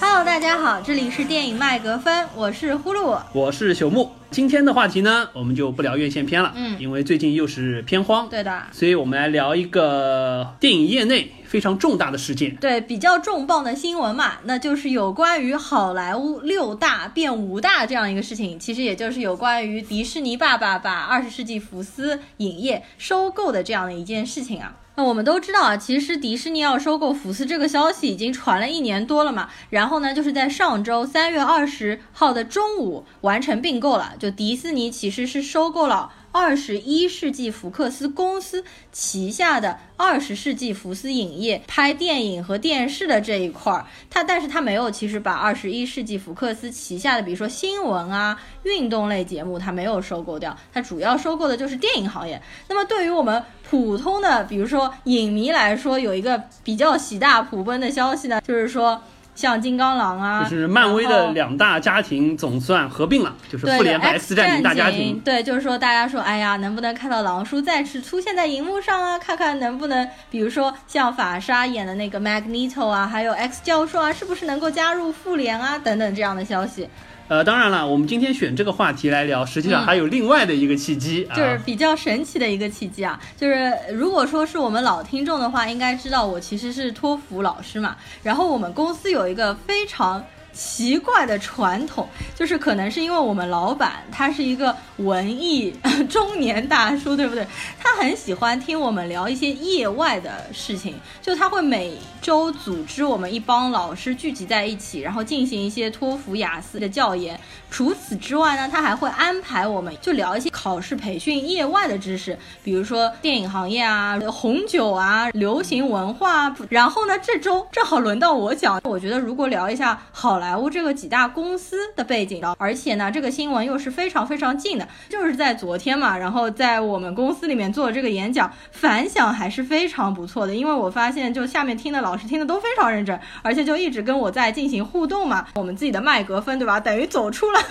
[0.00, 3.20] Hello，大家好，这里是电影麦格芬，我是呼噜。
[3.34, 4.10] 我是朽木。
[4.30, 6.80] 今天的话题呢，我们就不聊院线片了，嗯。
[6.80, 12.56] 因为最近又是片荒，对的，所以我们来聊一个电影业内非常重大的事件。
[12.56, 24.76] 对比较重磅的新闻嘛，那就是有关于好莱坞六大变五大这样一个事情，其实也就是有关于迪士尼爸爸把二十世纪福斯影业收购的这样的一件事情啊。
[24.94, 29.50] 那我们都知道啊，其实迪士尼要收购福斯这个消息已经传了一年多了嘛。
[29.68, 34.14] 然后呢，就是在上周三月二十号的中午完成并购了。
[34.18, 52.40] 就迪士尼其实是收购了二十一世纪福克斯公司旗下的二十世纪福斯影业拍电影和电视的这一块儿，它但是它没有其实把二十一世纪福克斯旗下的比如说新闻啊、运动类节目它没有收购掉，它主要收购的就是电影行业。
[52.68, 59.02] 那么对于我们普通的比如说影迷来说，有一个比较喜大普奔的消息呢，就是说。
[59.34, 65.18] 像金刚狼啊，就是漫威的两大家庭总算合并了，就是复联和 X 战警大家庭。
[65.24, 69.18] 对，就是说大家说，哎呀，能不能看到狼叔再次出现在荧幕上啊？
[69.18, 75.78] 看看能不能，比如说像法莎演的那个 Magneto 啊，还有 X 教授啊，是不是能够加入复联啊？
[75.78, 76.88] 等等这样的消息，
[77.28, 83.18] 呃，当然了，我们今天选这个话题来聊，实际上嗯还有另外的一个契机啊，就是比较神奇的一个契机啊。
[83.36, 87.96] 就是如果说是我们老听众的话，应该知道我其实是托福老师嘛。
[88.22, 95.74] 然后我们公司有一个非常奇怪的传统，就是可能是因为我们老板他是一个文艺
[96.08, 97.46] 中年大叔，对不对？
[97.78, 107.38] 他很喜欢听我们聊一些业外的事情，就他会每周组织我们一帮老师聚集在一起，然后进行一些托福、雅思的教研。
[107.72, 116.54] 除此之外呢，他还会安排我们就聊一些考试培训业外的知识，比如说电影行业啊、红酒啊、流行文化。
[116.68, 136.78] 然后呢，这周正好轮到我讲，我觉得如果聊一下好莱坞这个几大公司的背景，而且呢，这个新闻又是非常非常近的，就是在昨天嘛，然后在我们公司里面做这个演讲，反响还是非常不错的，因为我发现就下面听的老师听的都非常认真，而且就一直跟我在进行互动嘛，我们自己的麦格芬对吧？
[136.78, 137.61] 等于走出了，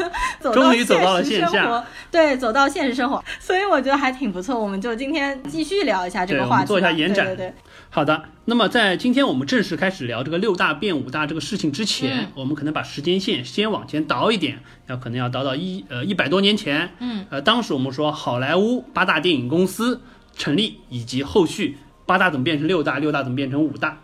[0.54, 4.60] 终于走到了现实线下生活，对，走到现实生活，所以我觉得还挺不错。
[4.60, 7.54] 我们就今天继续聊一下这个话题做一下延展对对对。
[7.90, 20.02] 好的，那么在今天我们正式开始聊这个六大变五大这个事情之前，嗯我们可能把时间线先往前倒一点，要可能要倒到一呃一百多年前，嗯，呃，当时我们说好莱坞八大电影公司
[20.36, 24.01] 成立，以及后续八大怎么变成六大，六大怎么变成五大。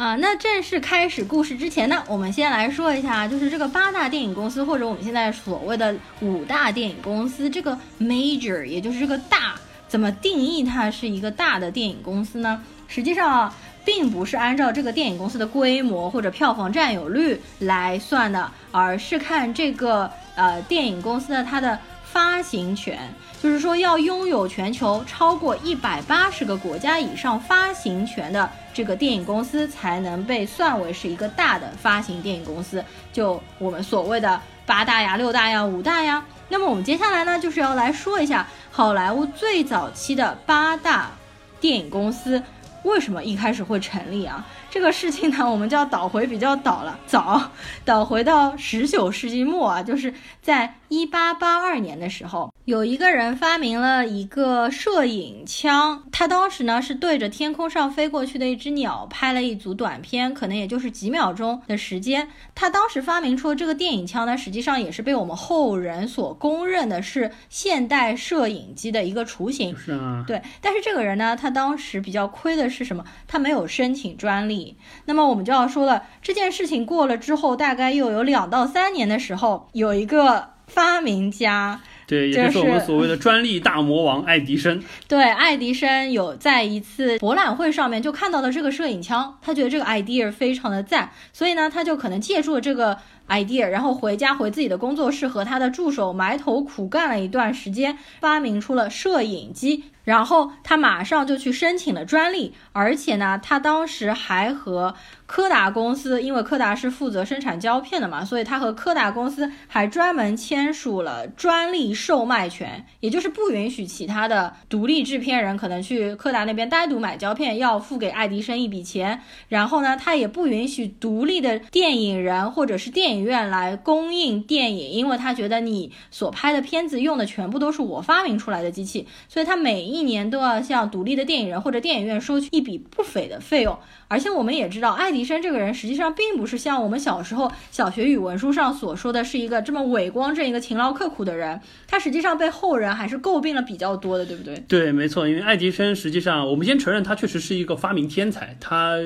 [0.00, 9.56] 啊，那正式开始故事之前呢，我们先来说一下，就是这个八大电影公司，或者我们现在所谓的五大电影公司，这个 major，也就是这个大，
[9.88, 12.62] 怎么定义它是一个大的电影公司呢？
[12.88, 21.78] 实际上啊，并不是按照这个电影公司的规模或者票房占有率来算的，而是看这个呃电影公司的它的
[22.12, 22.98] 发行权。
[23.42, 32.84] 就是说，要拥有全球超过一百八十个国家以上发行权的这个电影公司，才能被算为是一个大的发行电影公司。
[33.12, 36.24] 就我们所谓的八大呀、六大呀、五大呀。
[36.48, 41.12] 那么我们接下来呢，就是要来说一下好莱坞最早期的八大
[41.60, 42.42] 电影公司
[42.82, 44.44] 为什么一开始会成立啊？
[44.70, 47.50] 这个事情呢， 我们就要倒回比较倒了，早
[47.84, 62.28] 倒回到十九世纪末啊，就是在一八八二年的时候，有一个人发明了一个摄影枪，他当时呢是对着天空上飞过去的一只鸟拍了一组短片，可能也就是几秒钟的时间。
[62.54, 69.76] 他当时发明出的这个电影枪呢，实际上也是被我们后人所公认的是现代摄影机的一个雏形。
[69.76, 73.04] 是啊，对，但是这个人呢，他当时比较亏的是什么？
[73.26, 74.59] 他没有申请专利。
[75.06, 84.82] 那么我们就要说了，这件事情过了之后，大概又有两到三年的时候，有一个发明家，对，也就就是我们是所谓的专利大魔王爱迪生。
[85.08, 92.96] 对爱迪生有在一次博览会上面就看到了这个摄影枪，他觉得这个 idea 非常的赞，所以呢，他就可能借助了这个
[93.28, 99.84] idea，然后回家回自己的工作室和他的助手埋头苦干了一段时间，发明出了摄影机。
[100.10, 104.96] 然后他马上就去申请了专利，而且呢，他当时还和
[105.30, 119.20] 柯达公司，因为柯达是负责生产胶片的嘛，所以他和柯达公司还专门签署了专利售卖权，也就是不允许其他的独立制片人可能去柯达那边单独买胶片，要付给爱迪生一笔钱。
[119.48, 133.78] 然后呢，他也不允许独立的电影人或者是电影院来供应电影，因为他觉得你所拍的片子用的全部都是我发明出来的机器，所以他每一年都要向独立的电影人或者电影院收取一笔不菲的费用。
[134.08, 141.60] 而且我们也知道，爱迪生这个人实际上并不是像我们小时候小学语文书上所说的是一个这么伟光正、一个勤劳刻苦的人。
[141.86, 144.62] 他实际上被后人还是诟病了比较多的，对不对？
[144.68, 145.28] 对，没错。
[145.28, 148.96] 因为爱迪生实际上，我们先承认他确实是一个发明天才，他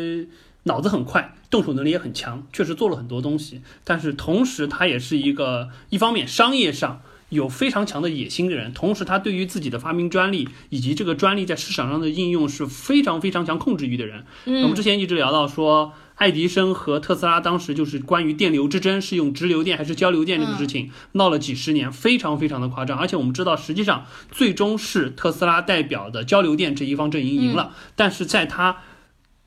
[0.65, 3.63] 脑子很快，动手能力也很强，确实做了很多东西。
[3.85, 7.01] 但是同时，他也是一个一方面商业上。
[7.31, 14.25] 有非常强的野心的人，同时他对于自己的发明专利以及这个专利在市场上的应用是非常非常强控制欲的人。
[14.45, 22.99] 嗯，我们之前一直聊到说，爱迪生和特斯拉当时就是关于电流之争，是用直流电还是交流电这个事情闹了几十年，非常非常的夸张。
[22.99, 28.79] 而且我们知道，实际上最终是特斯拉代表的交流电这一方阵营赢了，但是在他。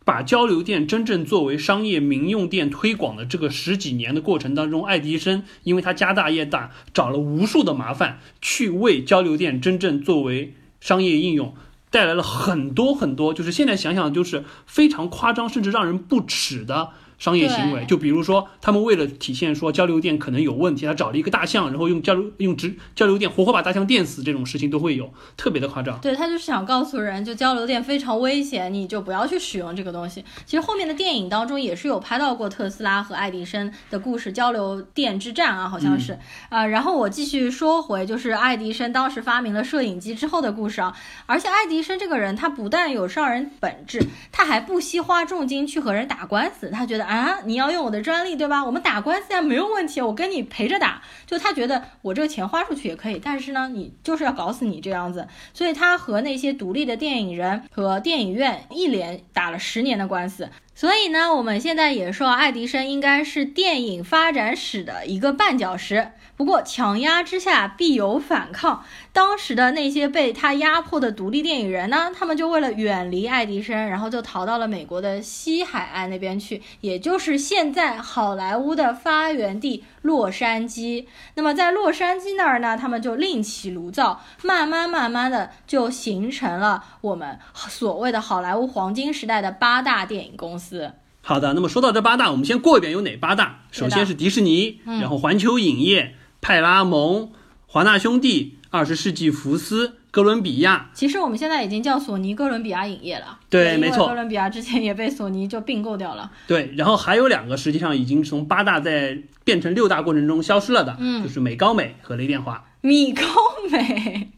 [0.08, 11.54] 把交流电真正作为商业民用电推广的这个十几年的过程当中，爱迪生因为他家大业大，找了无数的麻烦，去为交流电真正作为商业应用
[11.98, 16.92] 带来了很多很多，就是现在想想就是非常夸张，甚至让人不齿的。
[17.18, 26.00] 商业行为，就比如说，他们为了体现说交流电可能有问题，他找了一个大象，然后用交流用直交流电活活把大象电死，这种事情都会有，特别的夸张。
[26.00, 30.24] 对他就是想告诉人，就交流电非常危险，你就不要去使用这个东西。
[30.46, 36.20] 其实后面的电影当中也是有拍到过特斯拉和爱迪生的故事，交流电之战啊，好像是
[36.50, 36.68] 啊。
[36.68, 40.96] 然后我继续说回，就是爱迪生当时发明了摄影机之后的故事啊。
[41.26, 47.07] 而且爱迪生这个人，他不但有商人本质，他还不惜花重金去和人打官司，他觉得。
[47.08, 48.64] 啊，你要用我的专利，对吧？
[48.64, 51.02] 我们打官司啊，没有问题，我跟你陪着打。
[51.26, 55.26] 就他觉得我这个钱花出去也可以，但是呢，你就是要搞死你这样子。
[55.54, 60.50] 所以他和那些独立的电影人和电影院一连打了十年的官司。
[60.76, 66.12] 所以呢，我们现在也说爱迪生应该是电影发展史的一个绊脚石。
[66.38, 81.08] 不过强压之下必有反抗，当时的那些被他压迫的独立电影人呢，他们就为了远离爱迪生，然后就逃到了美国的西海岸那边去，也就是现在好莱坞的发源地洛杉矶。
[81.34, 90.92] 那么在洛杉矶那儿呢，他们就另起炉灶，慢慢慢慢的就形成了我们所谓的好莱坞黄金时代的八大电影公司。
[91.24, 93.62] 好的，那么说到这八大，我们先过一遍有哪八大。
[93.72, 96.14] 首先是迪士尼，然后环球影业。
[96.42, 97.32] 派拉蒙、
[97.66, 100.90] 华纳兄弟、二十世纪福斯、哥伦比亚。
[100.94, 103.40] 其实我们现在已经叫索尼哥伦比亚影业了。
[103.50, 104.08] 对，没错。
[104.08, 106.32] 哥伦比亚之前也被索尼就并购掉了。
[106.48, 112.64] 对，然后还有两个实际上已经从八大在变成六大过程中消失了的，嗯，就是美高美和雷电华。
[112.82, 113.24] 米高
[113.72, 114.32] 美。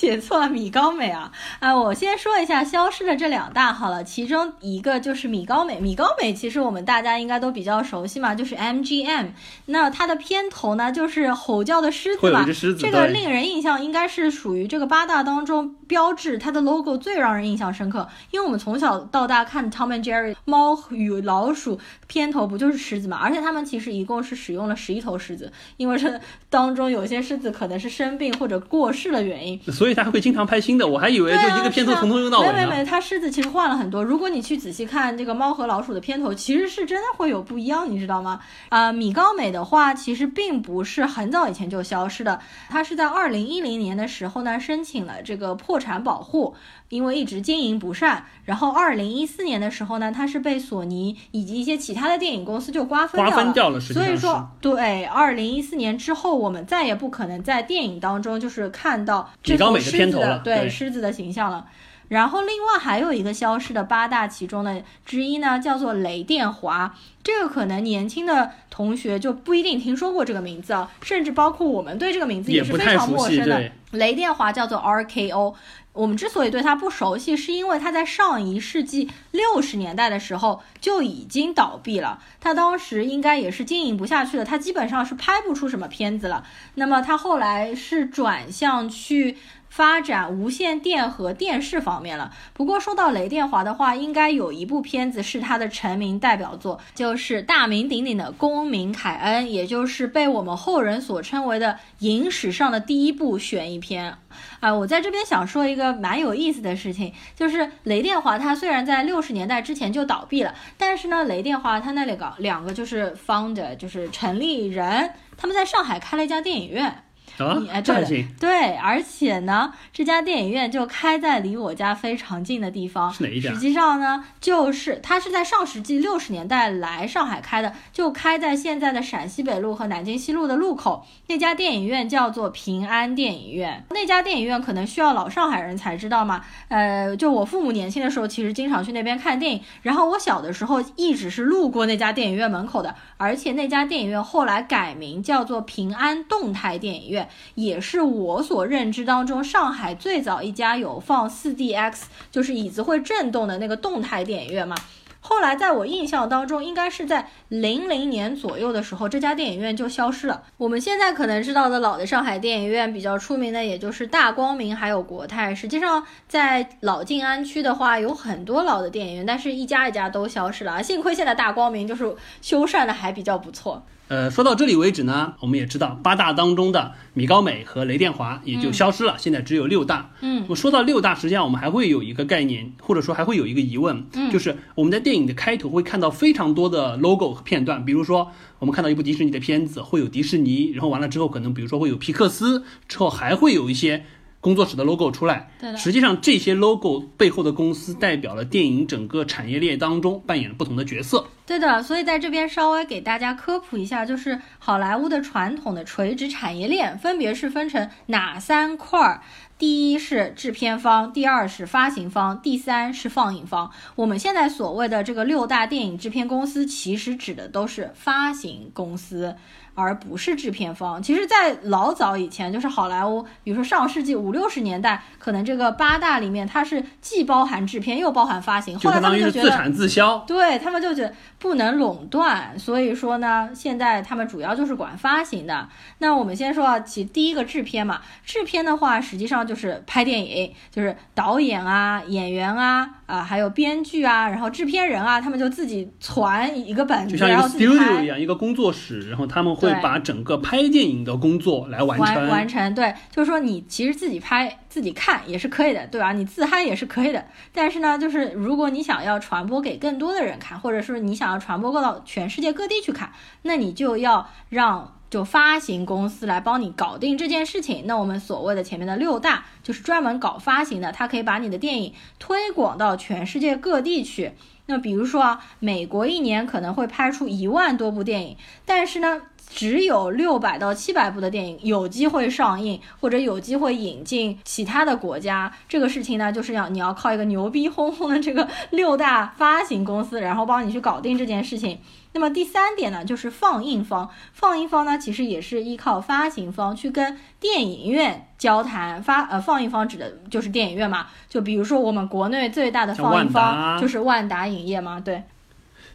[0.00, 1.76] 写错了，米高美啊啊！
[1.76, 5.78] 我先说一下消失的这两大好了，其中一个就是米高美。
[5.78, 9.32] 米高美其实我们大家应该都比较熟悉嘛，就是 MGM。
[9.66, 12.46] 那它的片头呢，就是吼叫的狮子嘛，
[12.78, 18.08] 这个令人印象应该是属于这个八大当中标志，它的 logo 最让人印象深刻。
[18.30, 23.18] 因为我们从小到大看 Tom and Jerry 猫与老鼠片头不就是狮子嘛？
[23.18, 26.18] 而且他们其实一共是使用了十一头狮子，因为这
[26.48, 29.60] 当中有些狮子可能是生病或者过世的原因。
[29.70, 32.52] 所以他还会经常拍新的，我还以为就一个片头从头用到尾呢。
[32.52, 34.02] 没没没，他狮子其实换了很多。
[34.02, 38.40] 如果你去仔细看这个猫和老鼠的片头，其实是真的会有不一样，你知道吗？
[38.68, 46.54] 啊，米高美的话其实并不是很早以前就消失的，它是在二零一零年的时候呢申请了这个破产保护。
[46.90, 53.30] 因为一直经营不善，然后二零一四年的时候呢，它是被索尼以及一些其他的电影公司就瓜分掉了。
[53.30, 61.66] 瓜分掉了，所以说，对，二零一四年之后，我们再也不可能在电影当中就是看到这头狮子的对狮子的形象了。
[62.08, 66.92] 然后另外还有一个消失的八大其中的之一呢，叫做雷电华。
[67.22, 73.70] 这个可能年轻的同学就不一定听说过这个名字啊，甚至包括我们对这个名字也是非常陌生的。
[73.92, 75.54] 雷电华叫做 RKO。
[75.92, 82.22] 我们之所以对它不熟悉，是因为它在上一世纪六十年代的时候就已经倒闭了。
[82.40, 86.46] 它当时应该也是经营不下去了，它基本上是拍不出什么片子了。
[86.76, 89.36] 那么它后来是转向去
[89.70, 92.30] 发展无线电和电视方面了。
[92.52, 104.14] 不过说到雷电华的话，应该有一部片子是他的成名代表作，就是大名鼎鼎的《公民凯恩》，也就是被我们后人所称为的影史上的第一部悬疑片。
[104.60, 117.04] 啊，我在这边想说一个蛮有意思的事情，就是雷电华它虽然在六十年代之前就倒闭了，但是呢，雷电华它那里搞两个就是 founder，就是成立人，他们在上海开了一家电影院。
[117.46, 123.12] 啊，哎，对行，对，而且呢，这家电影院就开在离我家非常近的地方。
[123.12, 131.06] 是哪一家实际上呢，就是它是在上世纪六十年代来上海开的，就开在现在的陕西北路和南京西路的路口。
[131.28, 133.84] 那家电影院叫做平安电影院。
[133.90, 136.42] 那家电影院可能需要老上海人才知道嘛。
[136.68, 139.60] 呃，就我父母年轻的时候，其实经常去那边看电影。
[139.82, 147.28] 然后我小的时候一直是路过那家电影院门口的，而且那家电影院后来改名叫做平安动态电影院。
[147.54, 154.76] 也是我所认知当中上海最早一家有放 4DX，就是椅子会震动的那个动态电影院嘛。
[155.22, 160.44] 后来在我印象当中，应该是在零零年左右的时候，这家电影院就消失了。
[160.56, 165.54] 我们现在可能知道的老的上海电影院比较出名的，也就是大光明还有国泰。
[165.54, 170.80] 实际上，在老静安区的话，有很多老的电影院，但是一家一家都消失了啊。
[170.80, 173.84] 幸亏现在大光明就是修缮的还比较不错。
[174.10, 180.10] 呃，说到这里为止呢，我们也知道八大当中的米高美和雷电华也就消失了，现在只有六大。
[180.20, 194.04] 嗯，我说到六大，实际上我们还会有一个概念，或者说还会有一个疑问，嗯就是我们在电影的开头会看到非常多的 logo 和片段，比如说我们看到一部迪士尼的片子，会有迪士尼，然后完了之后可能比如说会有皮克斯，之后还会有一些。
[194.40, 201.26] 工作室的 logo 出来，对的实际上这些 logo 背后的公司代表了电影整个产业链当中扮演了不同的角色。
[201.46, 209.20] 对的，所以在这边稍微给大家科普一下，就是好莱坞的传统的垂直产业链分别是分成哪三块儿？
[209.58, 213.70] 第一是制片方，第二是发行方，第三是放映方。
[213.94, 219.36] 我们现在所谓的这个六大电影制片公司，其实指的都是发行公司。
[219.74, 221.02] 而不是制片方。
[221.02, 228.78] 其实，在老早以前，就是好莱坞，比如说上世纪五六十年代，可能这个八大里面它是既包含制片又包含发行。
[228.78, 230.18] 后来他们就觉得，自产自销。
[230.26, 235.66] 对他们就觉得不能垄断，所以说呢，现在他们主要就是管发行的。
[235.98, 248.06] 那我们先说啊，其第一个制片嘛，制片的话实际上就是拍电影，就是导演啊、演员啊啊，还有编剧啊，然后制片人啊，他们就自己攒一个本子，就像一个然后自己 studio 拍一。
[248.06, 252.28] 样，一个工作室，然后他们会把整个拍电影的工作来完完成。
[252.28, 256.12] 完成，对，就是说你其实自己拍自己看也是可以的，对吧？
[256.12, 257.24] 你自嗨也是可以的。
[257.52, 267.84] 但是呢，就是如果你想要传播给更多的人看，或者是你想要传播到全世界各地去看，那你就要让就发行公司来帮你搞定这件事情。
[267.86, 274.32] 那我们所谓的前面的六大，就是专门搞发行的，它可以把你的电影推广到全世界各地去。
[274.66, 285.52] 那比如说啊，美国一年可能会拍出一万多部电影，但是呢，只有六百到七百部的电影有机会上映，或者有机会引进其他的国家。
[285.68, 291.78] 这个事情呢，就是要你要靠一个牛逼哄哄的这个 六大发行公司，然后帮你去搞定这件事情。
[292.12, 294.08] 那么第三点呢，就是放映方。
[294.32, 299.02] 放映方呢，其实也是依靠发行方去跟电影院交谈。
[299.02, 301.06] 发呃，放映方指的就是电影院嘛。
[301.28, 305.22] 就比如说我们国内最大的放映方就是万达影业嘛，对。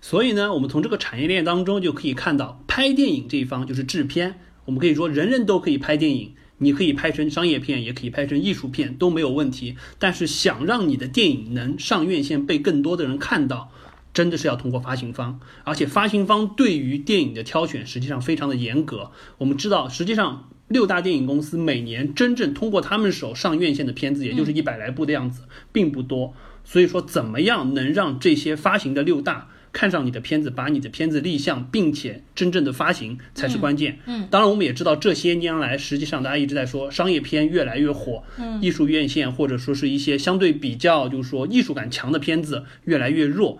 [0.02, 4.40] 所以呢，我们从这个产业链当中就可以看到，拍电影这一方就是制片。
[4.66, 9.76] 我们可以说，人人都可以拍电影，你可以拍成商业片，也可以拍成艺术片，都没有问题。
[10.00, 13.72] 但是想让你的电影能上院线，被更多的人看到，
[14.14, 15.40] 真的是要通过发行方。
[15.64, 19.12] 而且发行方对于电影的挑选实际上非常的严格。
[19.38, 26.34] 我们知道，实际上六大电影公司每年真正通过他们手上院线的片子，也就是一百来部的样子，并不多。
[26.64, 34.00] 所以说，怎么样能让这些发行的六大看上你的片子，把你的片子立项，并且真正的发行才是关键。
[34.06, 43.60] 嗯，当然我们也知道这些年来，实际上大家一直在说商业片越来越火，嗯，艺术院线或者说是一些相对比较就是说艺术感强的片子越来越弱。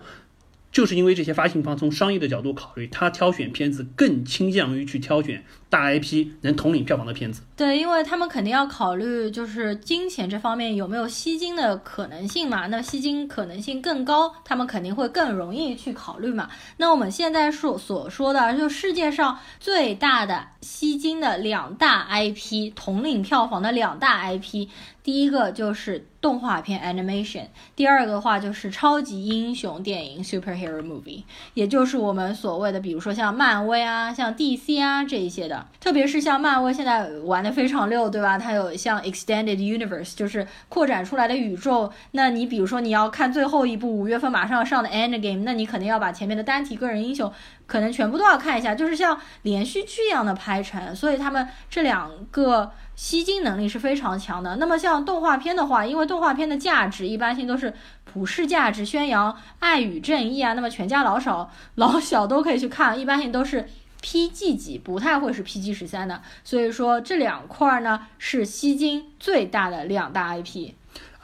[0.72, 5.42] 就是因为这些发行方从商业的角度考虑，他挑选片子更倾向于去挑选
[5.76, 7.42] 大 IP 能统领票房的片子。
[7.54, 12.66] 对，因为他们肯定要考虑就是金钱这方面有没有吸金的可能性嘛。
[12.68, 16.48] 那吸金可能性更高，他们肯定会更容易去考虑嘛。
[16.78, 24.68] 那我们现在说所说的，就世界上最大的吸金的两大 IP，统领票房的两大 IP。
[25.02, 27.44] 第一个就是动画片 animation，
[27.76, 31.22] 第二个的话就是超级英雄电影 superhero movie，
[31.54, 38.38] 也就是我们所谓的，比如说像漫威啊、像 DC 啊这一些的，特别是像漫威现在玩的非常溜，对吧？
[38.38, 41.92] 它有像 extended universe，就是扩展出来的宇宙。
[42.12, 47.32] 那你比如说你要看最后一部五月份马上要上的 End Game，那你肯定要把前面的单体个人英雄
[47.66, 50.94] 可能全部都要看一下，就是像连续剧一样的拍成。
[50.94, 52.72] 所以他们这两个。
[52.96, 54.56] 吸金能力是非常强的。
[54.56, 57.70] 那么像动画片的话，因为动画片的价值一般性都是
[58.06, 63.68] 普世价值，宣扬爱与正义啊，那么全家老少老小都可以去看，一般性都是
[64.06, 66.22] PG 几，不太会是 PG 十三的。
[66.44, 70.70] 所以说这两块呢是吸金最大的两大 IP。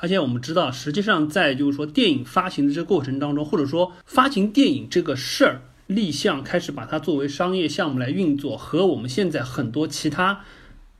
[0.00, 10.40] 而且我们知道，实际上在就是说电影发行的这个过程当中，或者说发行电影这个事儿立项开始把它作为商业项目来运作，和我们现在很多其他。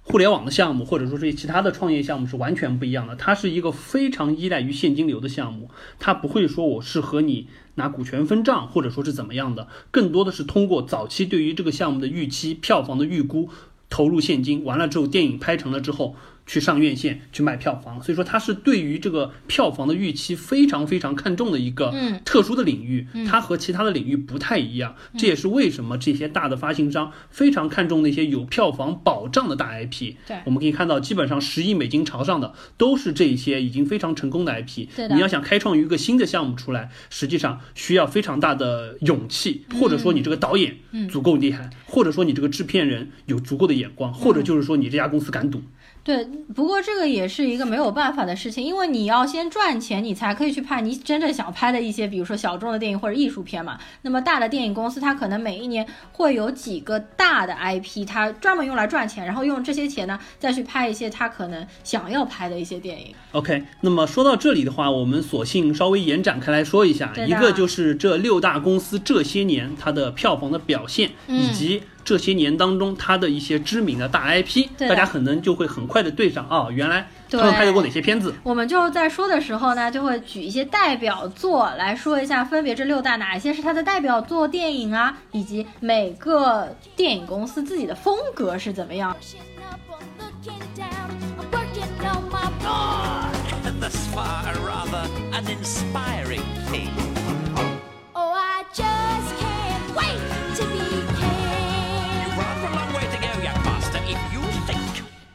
[0.05, 3.17] 互联网的项目，或者说是其他的创业项目是完全不一样的。
[3.17, 13.49] 它是一个非常依赖于现金流的项目，它不会说我是和你拿股权分账，或者说是怎么样的，更多的是通过早期对于这个项目的预期、票房的预估，
[13.89, 16.17] 投入现金，完了之后电影拍成了之后。
[16.47, 21.95] 去上院线去卖票房，所以说它是对于这个票房的预期非常非常看重的一个
[22.25, 24.95] 特殊的领域，它和其他的领域不太一样。
[25.17, 30.15] 这也是为什么这些大的发行商非常看重那些有票房保障的大 IP。
[30.27, 34.89] 对，我们可以看到，基本上十亿美金朝上的都是这些已经非常成功的 IP。
[35.11, 40.77] 你要想开创一个新的项目出来，实际上需要非常大的勇气，或者说你这个导演
[41.09, 45.63] 足够厉害，或者说你这个制片人有足够的眼光，或者就是说你这家公司敢赌。
[46.05, 53.79] 对，不过这个也是一个没有办法的事情，因为你要先赚钱，你才可以去拍你真正想拍的一些，比如说小众的电影或者艺术片嘛。
[54.03, 63.15] 那么大的电影公司，它可能每一年会有几个大的 IP，它专门用来赚钱，然后用这些钱呢，再去拍一些它可能想要拍的一些电影。
[63.31, 71.85] OK，那么说到这里的话，我们索性稍微延展开来说一下，一个就是这六大公司这些年它的票房的表现，以及。
[72.05, 78.35] 这些年当中，他的一些知名的大 IP，大家可能就会很快的对上啊，原来他们拍过哪些片子？
[78.43, 89.17] 我们就在说的时候呢，就会举一些代表作来说一下，分别这六大哪一些是他的代表作电影啊，以及每个电影公司自己的风格是怎么样。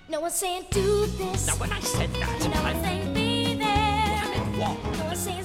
[0.09, 1.47] No one's saying do this.
[1.47, 4.57] Now when I said that, you know I, meant be there.
[4.57, 4.81] Walk.
[4.97, 5.43] No one's saying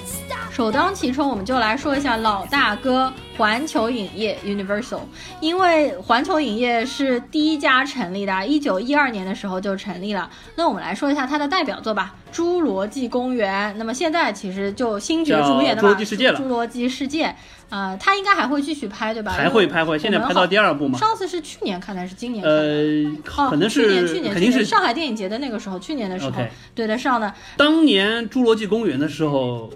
[0.52, 5.00] 首当其冲，我们就来说一下老大哥环球影业 Universal，
[5.40, 10.28] 因为环球影业是第一家成立的，一九一二年的时候就成立了。
[10.54, 13.72] 那我们来说一下它的代表作吧，《侏罗纪公园》。
[13.78, 17.28] 那么现在其实就星爵主演的侏罗纪世界》了，《侏罗纪世界》。
[17.70, 19.32] 啊，他应该还会继续拍，对吧？
[19.32, 20.98] 还会拍会，现在拍到第二部嘛。
[20.98, 22.44] 上次是去年看的，还是今年？
[22.44, 26.32] 呃，可能是去年，去年肯定是上海电影节的那个时候，去年的时候
[26.74, 27.32] 对得上的。
[27.56, 29.70] 当年《侏罗纪公园》的时候，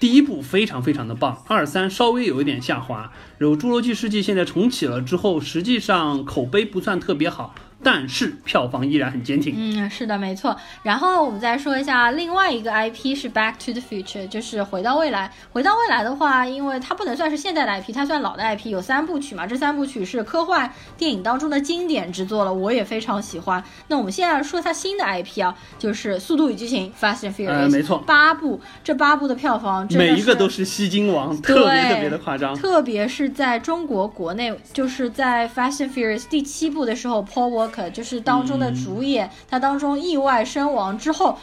[0.00, 3.12] 第一部非常非常的棒，二三稍微有一点下滑。
[3.36, 7.54] 然后《侏罗纪世纪》现在重启了之后，实际上口碑不算特别好。
[7.82, 9.54] 但是票房依然很坚挺。
[9.56, 10.56] 嗯，是的，没错。
[10.82, 15.32] 然后我们再说一下另外一个 IP 是 Back to the Future，就是回到未来。
[15.52, 19.46] 回到未来的话，因为它不能算是现代的 IP，它算老的 IP，有三部曲嘛。
[19.46, 23.62] 这三部曲是科幻电影当中的经典之作了，我也非常喜欢。
[23.88, 32.54] 那我们现在说它新的 IP 啊，就是《速度与激情》Fast and Furious，没错，八部，这八部的票房每一个都是吸金王，特别特别的夸张。
[32.54, 37.90] 特别是在中国国内，就是在 Fast and Furious 第七部的时候，Paul Walker。
[37.90, 41.38] 就是当中的主演，他当中意外身亡之后，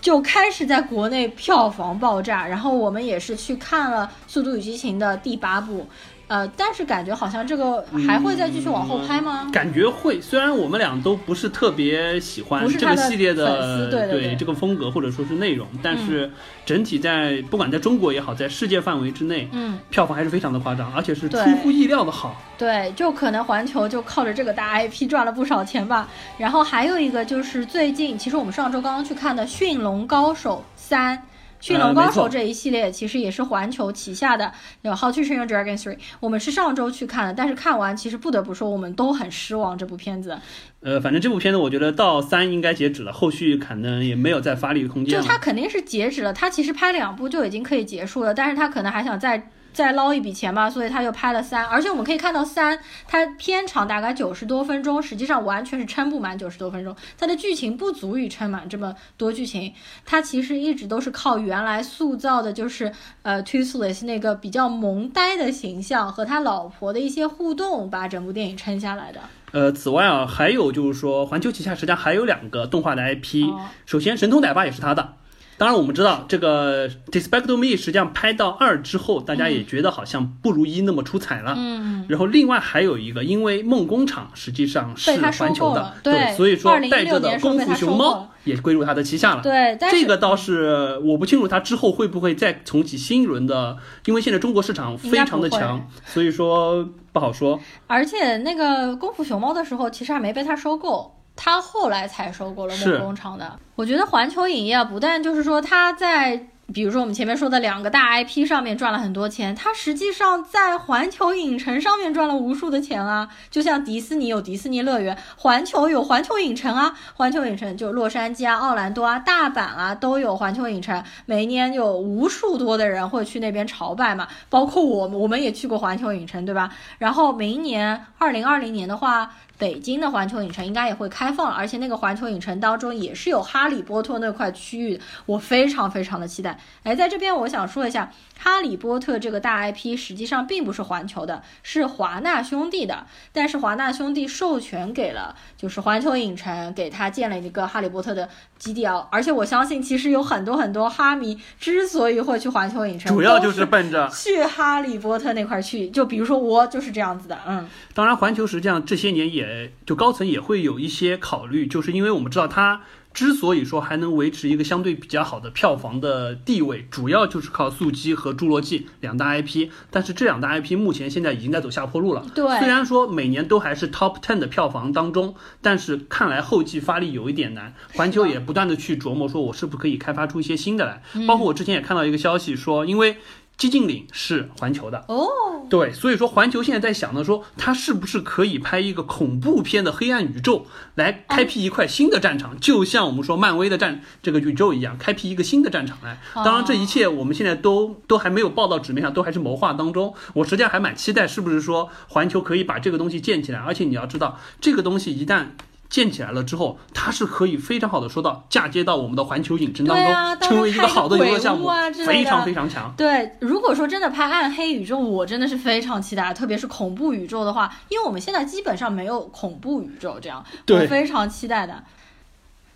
[0.00, 2.46] 就开始在国内票房爆炸。
[2.46, 5.86] 然后我们也是去看了《速度与激情》的第八部。
[6.28, 9.50] 呃，但是感觉好像这个还会再继续往后拍吗？
[9.52, 16.30] 感觉会，虽然我们俩都不是特别喜欢这个系列的对这个风格或者说是内容，但是
[16.66, 22.36] 整体在不管在中国也好，在世界范围之内，嗯，票房还是非常的夸张，而且是出乎意料的好。
[22.58, 26.06] 对，就可能环球就靠着这个大 IP 赚了不少钱吧。
[26.36, 31.16] 然后还有一个就是最近，其实我们上周刚刚去看的《驯龙高手三》。
[31.60, 40.38] 驯龙高手这一系列其实也是环球旗下的，有 How to Train Your Dragon Three，我们是上周去看的，但是看完其实不得不说我们都很失望这部片子，
[40.80, 45.24] 呃，反正这部片子我觉得到三应该截止了，后续可能也没有再发力的空间就了。
[45.24, 51.64] 他肯定是截止了，它其实拍两部就已经可以结束了，但是他可能还想再再捞一笔钱吧，所以他就拍了三。
[51.64, 59.72] 而且我们可以看到三，它片长大概九十多分钟，实际上完全是撑不满九十多分钟，它的剧情不足以撑满这么多剧情。
[60.04, 69.20] 它其实一直都是靠原来塑造的，就是呃 Toothless 那个比较萌呆的形象和他老婆的一些互动，把整部电影撑下来的。
[69.52, 75.14] 呃，此外啊，还有就是说，环球旗下实际上还有两个动画的 IP，、哦首先《神偷奶爸》也是他的。
[75.58, 81.54] 当然，我们知道这个《Despicable Me》实际上拍到二之后，大家也觉得好像不如一那么出彩了。
[81.56, 89.42] 嗯，然后另外还有一个，因为梦工厂实际上是环球的对所以说带着的功夫熊猫也归入他的旗下了。
[89.42, 97.58] 对，这个倒是我不清楚，他之后会不会再重启新一轮的，因为现在中国市场非常的强，所以说不好说。
[97.88, 103.58] 而且那个功夫熊猫的时候，其实还没被他收购，他后来才收购了梦工厂的。
[103.76, 106.48] 我觉得环球影业啊不但就是说他在。
[106.70, 113.26] 比如说我们前面说的两个大 IP 上面赚了很多钱，他实际上在环球影城上面赚了无数的钱啊！
[113.50, 126.70] 就像迪士尼有迪士尼乐园，环球有环球影城啊，环球影城就洛杉矶啊、奥兰多啊、大阪啊都有环球影城，每一年有无数多的人会去那边朝拜嘛，包括我们，我们也去过环球影城，对吧？
[126.98, 136.58] 然后明年二零二零年的话，北京的环球影城应该也会开放，而且那个环球影城当中也是有哈利波特那块区域，我非常非常的期待。
[136.84, 149.06] 哎，在这边我想说一下，哈利波特这个大 IP 实际上并不是环球的，是华纳兄弟的，但是华纳兄弟授权给了就是环球影城，给他建了一个哈利波特的基地啊。
[149.10, 169.70] 而且我相信，其实有很多很多哈迷之所以会去环球影城，主要就是奔着去哈利波特那块去，就比如说我就是这样子的，嗯，当然，环球实际上这些年也就高层也会有一些考虑，就是因为我们知道它之所以说还能维持一个相对比较好的票房的地位，主要就是靠速激和侏罗纪两大 IP。
[169.90, 172.24] 但是这两大 IP 目前现在已经在走下坡路了。
[172.34, 177.74] 对虽然说每年都还是 Top Ten 的票房当中，但是看来后继发力有一点难。
[177.94, 181.02] 环球也不断的去琢磨，说我是不是可以开发出一些新的来。
[181.26, 183.16] 包括我之前也看到一个消息说，因为
[183.58, 185.04] 寂静岭是环球的。
[185.08, 185.26] 哦，
[185.68, 196.20] 对，所以说环球现在在想的说，它是不是可以拍一个恐怖片的黑暗宇宙，来开辟一块新的战场，就像我们说漫威的战这个宇宙一样，开辟一个新的战场来。
[196.36, 200.14] 当然，这一切我们现在都都还没有报到纸面上，都还是谋划当中。
[200.34, 203.58] 我实际上还蛮期待，是不是说环球可以把这个东西建起来？
[203.58, 205.46] 而且你要知道，这个东西一旦
[205.90, 209.96] 建起来了之后，它是可以非常好的说到嫁接到我们的环球影城当
[210.38, 212.92] 中，成为一个好的游乐项目啊非常非常强。
[212.96, 221.82] 对，如果说真的拍暗黑宇宙，我真的是非常期待，特别是恐怖宇宙的话，因为我们现在基本上没有恐怖宇宙这样，我对非常期待的。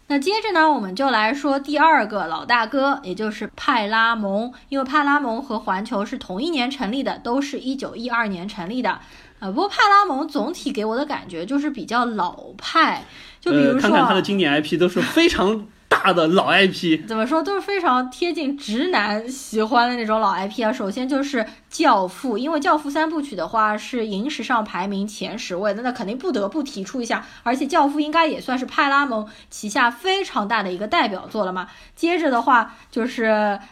[0.08, 9.00] 那接着呢，我们就来说第二个老大哥，也就是派拉蒙，因为派拉蒙和环球是同一年成立的，都是一九一二年成立的。
[9.42, 13.04] 呃，不过派拉蒙总体给我的感觉就是比较老派，
[13.40, 17.06] 就比如呃，说、看看他的经典 IP 都是非常大的老 IP。
[17.06, 20.72] 怎么说都是非常贴近直男喜欢的那种老 IP 啊。
[20.72, 27.24] 首先就是《教父》，因为《教父》三部曲的话是影史上排名前十位那，那肯定不得不提出一下。
[27.42, 31.68] 而且《教父》应该也算是派拉蒙旗下非常大的一个代表作了嘛。
[31.94, 33.24] 接着的话就是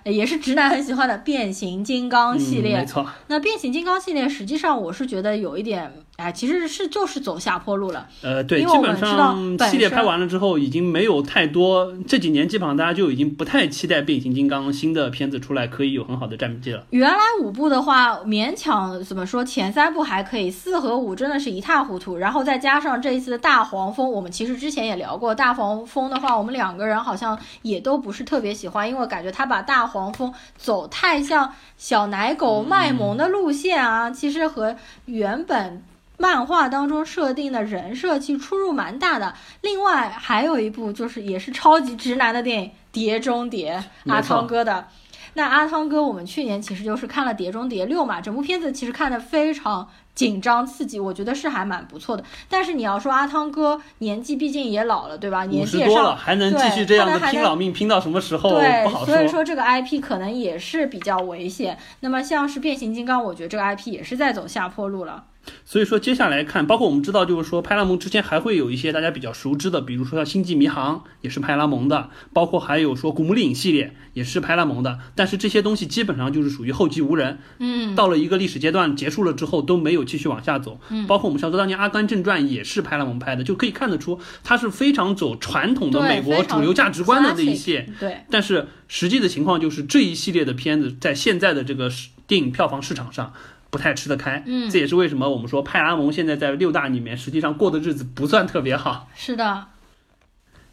[0.04, 2.76] 呃也是直男很喜欢的《变形金刚》系列。
[2.76, 3.06] 嗯、没错。
[3.28, 8.06] 那《变形金刚》系列实际上我是觉得有一点，哎，其实是就是走下坡路了。
[8.22, 11.92] 呃，对，基本上系列拍完了之后，已经没有太多。
[12.06, 16.84] 这几年基本上大家就已经不太期待变形金刚新的片子出来可以有很好的战绩了。
[16.90, 22.18] 原来五部的话，勉强怎么说，前三部还可以，四和五真的是一塌糊涂。
[22.18, 35.82] 然后再加上这一次的大黄蜂，我们其实之前也聊过，大黄蜂的话，我们两个人好像也都不是特别喜欢，因为感觉他把大黄蜂走太像小奶狗卖萌的路线啊，其实和原本。
[36.20, 39.34] 漫画当中设定的人设其实出入蛮大的。
[39.62, 44.86] 另外还有一部就是也是超级直男的电影《碟中谍》，阿汤哥的。
[45.34, 52.24] 那阿汤哥，我们去年其实就是看了《碟中谍六》嘛，整部片子其实看的非常紧张刺激，我觉得是还蛮不错的。
[52.50, 55.44] 但是你要说阿汤哥年纪毕竟也老了，对吧？
[55.44, 59.06] 年纪也上多了，还能继续这样的拼老命，拼到什么时候对，不好。
[59.06, 61.78] 所以说这个 IP 可能也是比较危险。
[62.00, 65.24] 那么像是变形金刚，我觉得这个 IP 也是在走下坡路了。
[65.64, 80.80] 所以说接下来看，包括我们知道，就是说派拉蒙之前还会有一些大家比较熟知的，比如说像《星际迷航》也是派拉蒙的，包括还有说《古墓丽影》系列也是派拉蒙的，但是这些东西基本上就是属于后继无人，嗯，到了一个历史阶段结束了之后都没有继续往下走。
[80.90, 87.88] 嗯包括我们像说当年《阿甘正传》也是派拉蒙拍的，就可以看得出它是非常走传统的美国主流价值观的那一些。
[87.98, 91.90] 对，但是实际的情况就是这一系列的片子在现在的这个
[92.26, 93.32] 电影票房市场上
[93.70, 94.68] 不太吃得开，嗯。
[94.68, 99.08] 这也是为什么我们说派拉蒙现在在六大里面实际上过的日子不算特别好。
[99.14, 99.66] 是的，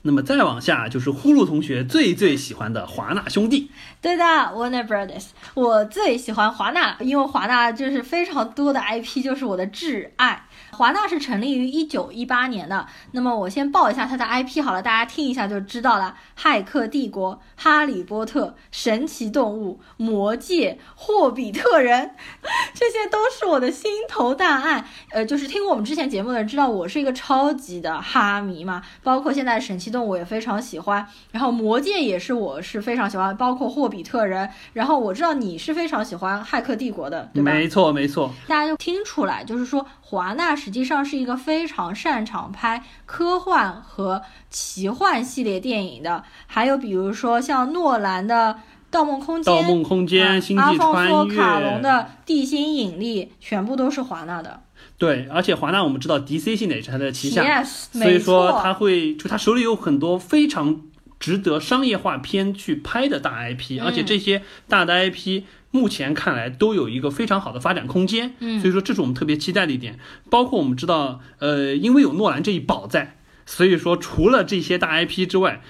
[0.04, 3.70] 那么再往下就是呼噜同学最最喜欢的华纳兄弟，
[4.02, 10.47] 对的，Warner Brothers，我最喜欢华纳，因为华纳就是非常多的 IP，就是我的挚爱。
[10.72, 16.16] 华纳是成立于一九一八年的，那么我先报一下它的 IP 好了，大家听一下就知道了。
[16.40, 22.12] 骇客帝国、哈利波特、神奇动物、魔戒、霍比特人，
[22.74, 24.86] 这些都是我的心头大爱。
[25.12, 34.48] 呃，就是听过我们之前节目的人知道，我是一个超级的哈迷嘛，包括现在神奇动物也非常喜欢，然后魔戒也是我是非常喜欢，包括霍比特人。
[34.74, 37.52] 然后我知道你是非常喜欢骇客帝国的，对吧？
[37.52, 48.54] 没错没错，大家就听出来，就是说华纳实际上是一个非常擅长拍科幻和奇幻系列电影的，还有比如说像诺兰的
[48.90, 49.54] 《盗梦空《间》。
[49.62, 51.90] 盗梦空间》啊星际阿方索穿越》卡隆的
[52.26, 54.62] 《地心引力》全部都是华纳的。
[54.98, 60.82] 对，而且华纳我们知道 DC 现在也是它的旗下 Yes，所以说错他会就他手里有很多非常
[61.20, 68.36] 值得商业化片去拍的大 IP，、嗯而且这些大的 IP 目前看来都有一个非常好的发展空间。
[68.40, 70.00] 嗯所以说这是我们特别期待的一点。
[70.30, 75.62] 包括我们知道，呃，因为有诺兰这一宝在，所以说除了这些大 IP 之外。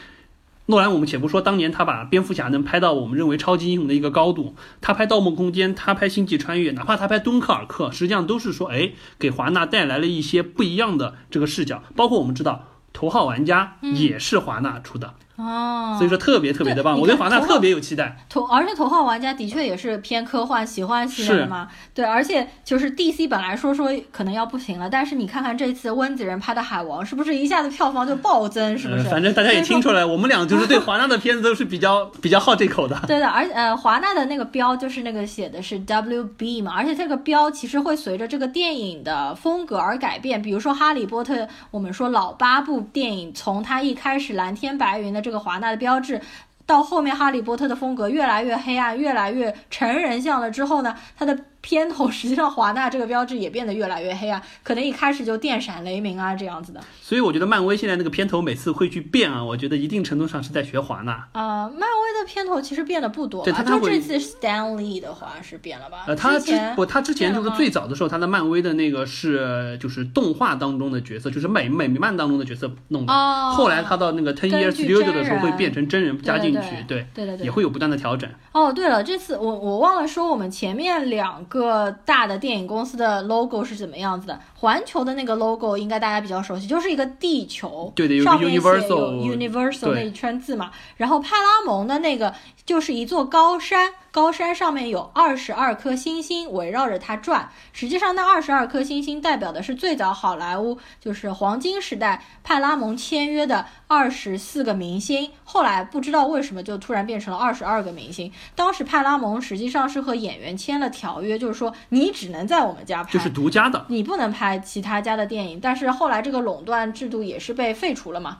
[0.70, 11.82] 诺兰，我们且不说当年他把蝙蝠侠能拍到我们认为超级英雄的一个高度，他拍《盗梦空间》，他拍《星际穿越》，哪怕他拍《敦刻尔克》，实际上都是说，哎，给华纳带来了一些不一样的这个视角。
[11.96, 18.18] 包括我们知道，《头号玩家》也是华纳出的，哦，所以说特别特别的棒，我对华纳特别有期待。
[18.28, 21.68] 头，而且头号玩家的确也是偏科幻、奇幻系列的嘛。
[21.94, 28.76] 对，而且就是 DC 本来说说可能要不行了，但是你看看这次温子仁拍的《海王》，是不是一下子票房就暴增？
[28.78, 29.10] 是不呃是？
[29.10, 33.00] 反正大家也听出来，我们俩就是对华纳的片子都是比较比较好这口的。
[33.06, 40.42] 对的，而呃，华纳的那个标就是那个写的是 WB 嘛，而且这个标其实会随着这个电影的风格而改变。
[40.42, 41.36] 比如说《哈利波特》，
[41.70, 46.22] 我们说老八部电影，从它一开始蓝天白云的这个华纳的标志。
[46.66, 56.80] 到后面，哈利波特的风格越来越黑暗，越来越成人向了之后呢，它的片头 实际上华纳这个标志也变得越来越黑啊，可能一开始就电闪雷鸣啊这样子的。
[57.02, 61.28] 所以我觉得漫威现在那个片头每次会去变啊，我觉得一定程度上是在学华纳。
[61.34, 63.46] 呃，漫威的片头其实变得不多吧？
[63.46, 66.04] 对它它会就这次 Stan Lee 的话是变了吧？
[66.08, 73.14] 呃，他之不，他之前就是最早的时候，他的漫威的那个是就是动画当中的角色，就是美美漫当中的角色弄的。
[73.14, 78.30] 哦，后来他到那个 Ten Years 据 Studio 的时候会变成真人加进去，对对对对也会有不断的调整。
[78.52, 81.57] 哦，对了，这次我我忘了说，我们前面两个
[82.06, 84.40] 大的电影公司的 logo 是怎么样子的。
[84.56, 87.94] 环球的那个 logo 应该大家比较熟悉，就是一个地球，
[88.24, 90.72] 上面写有 Universal 那一圈字嘛。
[90.96, 92.34] 然后派拉蒙的那个
[92.66, 97.50] 就是一座高山，高山上面有二十二颗星星围绕着它转。
[97.74, 108.32] 实际上，那二十二颗星星代表的是最早好莱坞就是黄金时代派拉蒙签约的二十四个明星，后来不知道为什么就突然变成了二十二个明星。
[108.56, 113.86] 当时派拉蒙实际上是和演员签了条约，就是说你只能在我们家拍，就是独家的。
[113.90, 115.60] 你不能拍其他家的电影。
[115.60, 118.40] 但是后来这个垄断制度也是被废除了嘛。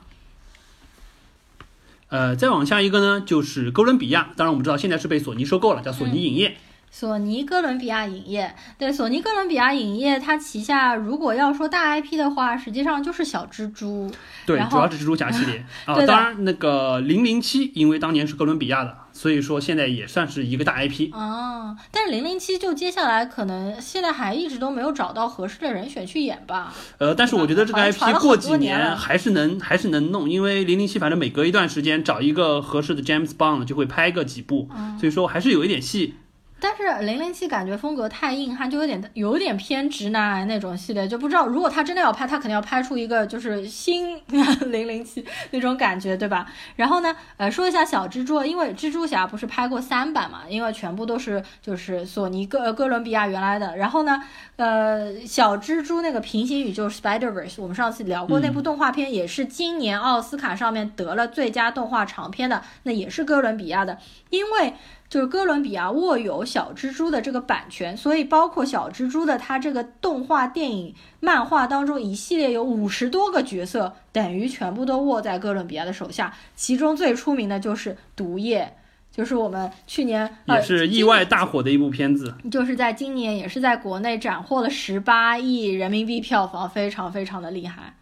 [2.08, 4.30] 呃，再往下一个呢，就是哥伦比亚。
[4.36, 6.56] 当然我们知道现在是被索尼收购了，叫索尼影业。
[6.90, 14.10] 索尼哥伦比亚影业，对，索尼哥伦比亚影业，它旗下如果要说大 IP 的话，实际上就是小蜘蛛。
[14.46, 15.94] 对，主要是蜘蛛侠系列 啊。
[16.06, 21.12] 当然，那个零零七，因为当年是哥伦比亚的，所以说现在也算是一个大 IP。
[21.12, 26.72] 啊，但是零零七就接下来可能现在还一直都没有找到合适的人选去演吧。
[26.98, 36.14] 呃，但是我觉得这个好像传 IP 过几年还是能还是能弄，因为零零七反正每隔一段时间找一个合适的 James Bond 就会拍个几部，嗯所以说还是有一点戏。
[36.60, 44.20] 但是零零七感觉风格太硬汉，就有点有点偏直男癌那种系列，就不知道如果他真的要拍，他肯定要拍出一个就是新
[44.66, 46.46] 零零七那种感觉，对吧？
[46.76, 53.76] 然后呢，呃，说一下小蜘蛛，因为蜘蛛侠不是拍过三版嘛，因为全部都是就是索尼哥哥伦比亚原来的。
[53.76, 54.22] 然后呢，
[54.56, 63.98] 呃，小蜘蛛那个平行宇宙 Spider Verse，我们上次聊过那部动画片，也是今年奥斯卡上面得了最佳动画长片的，那也是哥伦比亚的，
[64.30, 64.74] 因为。
[65.08, 76.34] 就是哥伦比亚握有小蜘蛛的这个版权，所以包括小蜘蛛的它这个动画、电影、漫画当中一系列有五十多个角色，等于全部都握在哥伦比亚的手下。
[76.54, 78.74] 其中最出名的就是毒液，
[79.10, 87.94] 就是我们去年也是意外大火的一部片子，就是在今年也是在国内斩获了十八亿人民币票房，非常非常的厉害。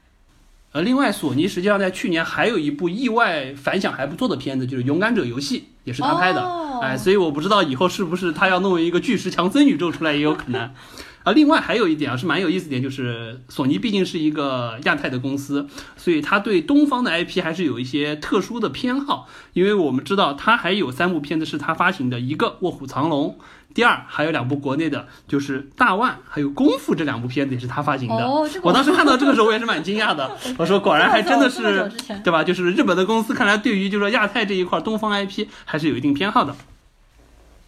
[0.72, 6.42] 呃，另外，索尼实际上在去年还有一部意外反响还不错的片子，就是《勇敢者游戏》，也是他拍的。
[6.82, 10.70] 哎，所以我不知道以后是不是他要弄一个巨石强森宇宙出来也有可能。
[11.24, 19.26] 啊，另外还有一点啊，是蛮有意思点，就是索尼毕竟是一个亚太的公司，所以他对东方的 IP 还是有一些特殊的偏好。
[19.52, 23.36] 因为我们知道他还有三部片子是他发行的，一个《卧虎藏龙》，
[23.76, 28.14] 第二还有两部国内的，就是《大腕》还有《功夫》这两部片子也是他发行的。
[28.14, 31.92] 哦，我当时看到这个时候我也是蛮惊讶的， 我说果然还真的是，
[32.24, 32.42] 对吧？
[32.42, 36.56] 就是日本的公司看来对于就是说亚太这一块东方 IP 还是有一定偏好的。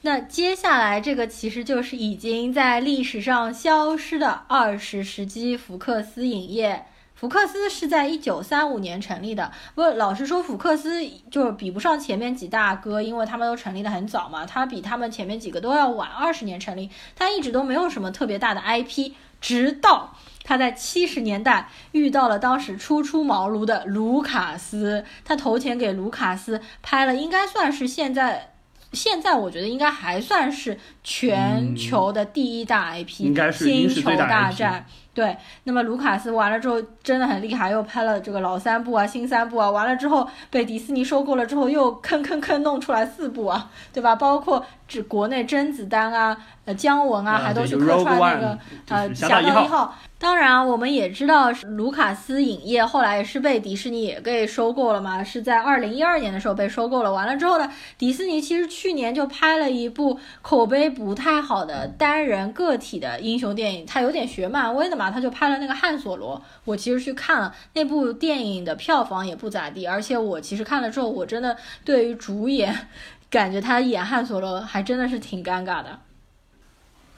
[0.01, 6.87] 那接下来这个其实就是已经在历史上消失的二十世纪福克斯影业。
[7.19, 9.51] 福克斯是在一九三五年成立的。
[9.75, 14.47] 不，老实说，福克斯就是比不上前面几大哥，因为他们都成立的很早嘛。
[14.47, 16.89] 他比他们前面几个都要晚二十年成立。
[17.17, 28.53] 他一直都没有什么特别大的 IP，直到他在七十年代遇到了当时初出茅庐的卢卡斯，他投钱给卢卡斯拍了，应该算是现在。
[28.95, 34.87] 现在我觉得应该还算是全球的第一大 IP，应该是《星球大战》。
[35.19, 44.15] 对，那么卢卡斯完了之后真的很厉害，又拍了这个老三部啊、新三部啊，完了之后被迪士尼收购了之后，又坑坑坑弄出来四部啊，对吧？
[44.15, 49.87] 包括指国内甄子丹啊、呃姜文啊，还都是客串那个呃《侠盗一号》。
[50.19, 57.11] 当然，我们也知道卢卡斯影业后来是被迪士尼也给收购了嘛，是在二零一二年的时候被收购了。
[57.11, 66.43] 完了之后呢，迪士尼其实去年就拍了一部口碑不太好的单人个体的英雄电影，它有点学漫威的嘛，他就拍了那个汉索罗。
[66.65, 72.89] 我其实去看了那部电影的票房也不咋地，而且我其实看了之后，我真的对于主演，
[73.31, 76.01] 感觉他演汉索罗还真的是挺尴尬的。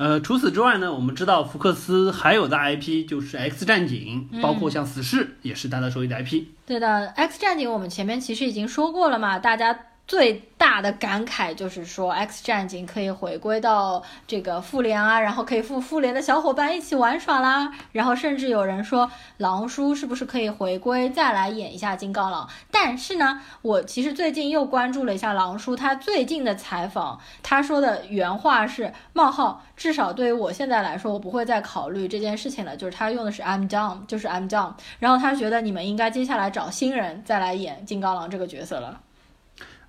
[0.00, 6.44] 呃，除此之外呢，我们知道福克斯还有的 IP 就是《X 战警》，包括像《死侍》也是他的手里的 IP。
[6.64, 6.86] 对的，
[7.16, 9.78] 《X 战警》我们前面其实已经说过了嘛，大家。
[10.10, 17.72] 最大的感慨就是说，X 战警可以回归到这个复联啊，然后可以复复联的小伙伴一起玩耍啦。
[17.92, 22.50] 然后甚至有人说，狼叔是不是可以回归再来演一下金刚狼？
[22.72, 32.76] 但是呢，我其实最近又关注了一下狼叔他最近的采访，他说的原话是冒号，至少对于我现在来说，我不会再考虑这件事情了。
[32.76, 34.72] 就是他用的是 I'm done，就是 I'm done。
[34.98, 39.02] 然后他觉得你们应该接下来找新人再来演金刚狼这个角色了。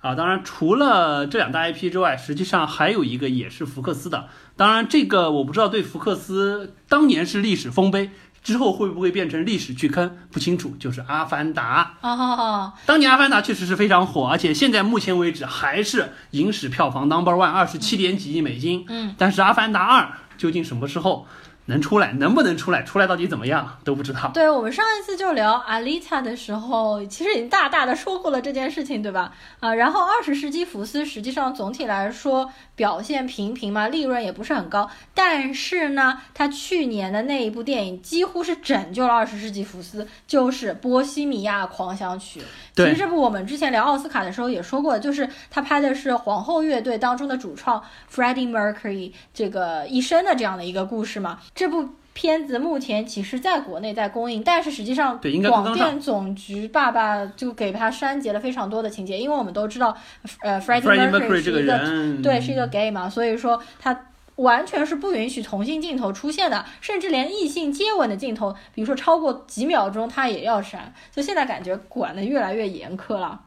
[0.02, 4.28] 啊，当然，除了这两大 IP 之外，实际上还有一个也是福克斯的。
[4.56, 8.10] 当然，这个我不知道对福克斯当年是历史丰碑，
[8.42, 10.74] 之后会不会变成历史巨坑，不清楚。
[10.76, 18.84] 就是《阿凡达》哦，当年《阿凡达》确实是非常火，而且现在目前为止还是影史票房 number one，二十七点几亿美金。
[18.88, 20.02] 嗯，但是《阿凡达二》
[20.36, 21.28] 究竟什么时候？
[21.66, 22.82] 能出来，能不能出来？
[22.82, 24.30] 出来到底怎么样都不知道。
[24.34, 29.32] 对我们上一次就聊阿丽塔的时候，其实已经大大的说过了这件事情，对吧？
[29.60, 34.90] 啊，然后二十世纪福斯实际上总体来说表现平平嘛，利润也不是很高。
[35.14, 42.40] 但是呢，他去年的那一部电影几乎是拯救了二十世纪福斯，就是《波西米亚狂想曲》。
[42.74, 47.80] 其实这部我们之前聊奥斯卡的时候也说过，就是他拍的是皇后乐队当中的主创
[48.12, 51.38] Freddie Mercury 这个一生的这样的一个故事嘛。
[51.54, 59.96] 这部片子目前其实在国内在公映，但是实际上广电总局爸爸就给他删节了非常多的情节，因为我们都知道，
[60.42, 63.98] 呃，Freddie Mercury 是一个对是一个 gay 嘛，所以说他
[64.36, 73.40] 完全是不允许同性镜头出现的，甚至连异性接吻的镜头，比如说超过几秒钟他也要删，就现在感觉管的越来越严苛了。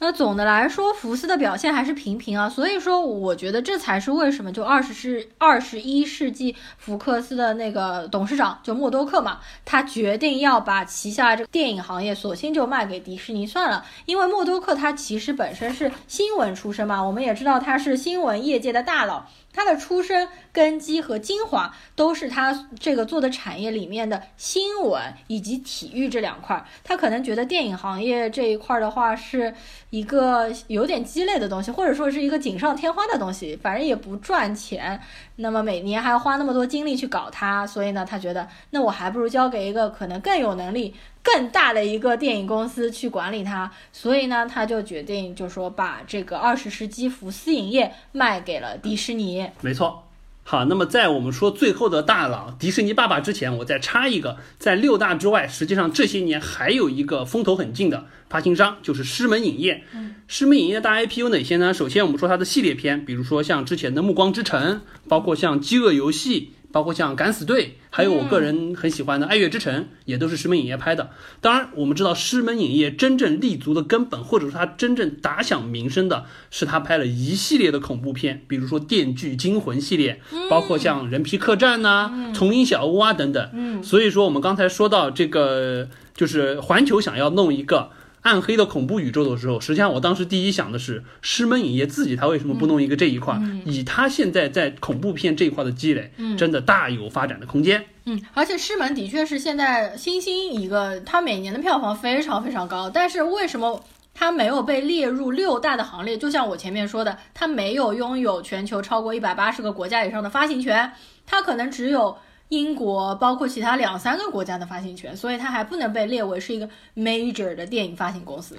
[0.00, 19.26] 那总的来说，福斯的表现还是平平啊，所以说我觉得这才是为什么就二十世二十一世纪福克斯的那个董事长就默多克嘛，他决定要把旗下这个电影行业索性就卖给迪士尼算了，因为默多克他其实本身是新闻出身嘛，我们也知道他是新闻业界的大佬。
[19.52, 26.64] 他的出身根基和精华都是他这个做的产业里面的新闻以及体育这两块儿。
[26.84, 29.52] 他可能觉得电影行业这一块儿的话是，
[29.90, 35.00] 一个有点鸡肋的东西，或者说是一个锦上添花的东西，反正也不赚钱。
[35.40, 43.70] 那么每年还要花那么多精力去搞它，所以呢，他觉得那我还不如交给一个可能更有能力、更大的一个电影公司去管理它。
[43.92, 49.48] 所以呢，他就决定就说把这个二十世纪福斯影业卖给了迪士尼。
[49.60, 50.02] 没错。
[50.50, 59.84] 好，那么在我们说最后的大佬迪士尼爸爸之前，我再插一个，在六大之外，实际上这些年还有一个风头很劲的发行商，就是狮门影业。
[59.92, 61.74] 嗯，狮门影业的大 IP 有哪些呢？
[61.74, 66.40] 首先我们说它的系列片，比如说像之前的《暮光之城》，包括像《饥饿游戏》。
[66.70, 71.10] 包括像《敢死队》，还有我个人很喜欢的《爱乐之城》，也都是狮门影业拍的。
[71.40, 83.50] 当然，我们知道狮门影业真正立足的根本，或者说它真正打响名声的，是他拍了一系列的恐怖片，比如说《电锯惊魂》系列，包括像《人皮客栈》呐，《丛林小屋》啊等等。
[83.54, 87.90] 嗯，所以说我们刚才说到这个，就是环球想要弄一个。
[88.22, 93.40] 暗黑的恐怖宇宙的时候，实际上我当时第一想的是，狮门影业自己他为什么不弄一个这一块？
[93.64, 97.84] 以他现在在恐怖片这一块的积累，真的大有发展的空间。
[98.04, 103.82] 嗯，而且狮门的确是现在新兴一个，它每年的票房非常非常高，但是为什么
[104.14, 106.18] 它没有被列入六大的行列？
[106.18, 110.92] 就像我前面说的，它没有拥有全球超过一百八十个国家以上的发行权，
[111.24, 112.18] 它可能只有。
[112.48, 118.56] 英国包括其他两三个国家的发行权，所以它还不能被列为是一个 major 的电影发行公司。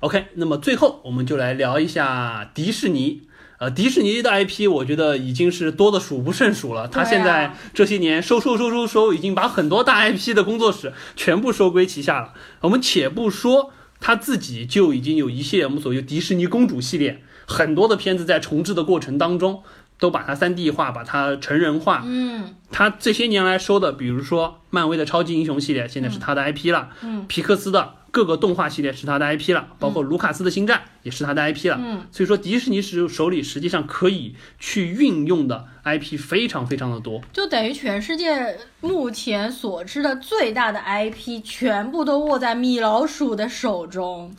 [0.00, 3.22] OK，那么最后我们就来聊一下迪士尼。
[3.58, 6.86] 呃，迪士尼的 IP 我觉得已经是多的数不胜数了。
[6.86, 12.34] 它现在这些年收收收收收，已经把很多大 IP 的工作室全部收归旗下了。
[12.60, 19.62] 我们且不说它自己就已经有一系列我们所谓迪士尼公主系列，很多的片子在重置的过程当中。
[19.98, 22.02] 都把它三 D 化，把它成人化。
[22.04, 26.90] 嗯，他这些年来说的，比如说漫威的超级英雄系列，现在是他的 IP 了。
[27.02, 31.78] 嗯，皮克斯的各个动画系列是他的 IP 了，包括卢卡斯的星战也是他的 IP 了。
[31.80, 44.34] 嗯，所以说迪士尼是手里实际上可以去运用的 IP 非常非常的多，就等于全世界目前所知的最大的 IP 全部都握在米老鼠的手中。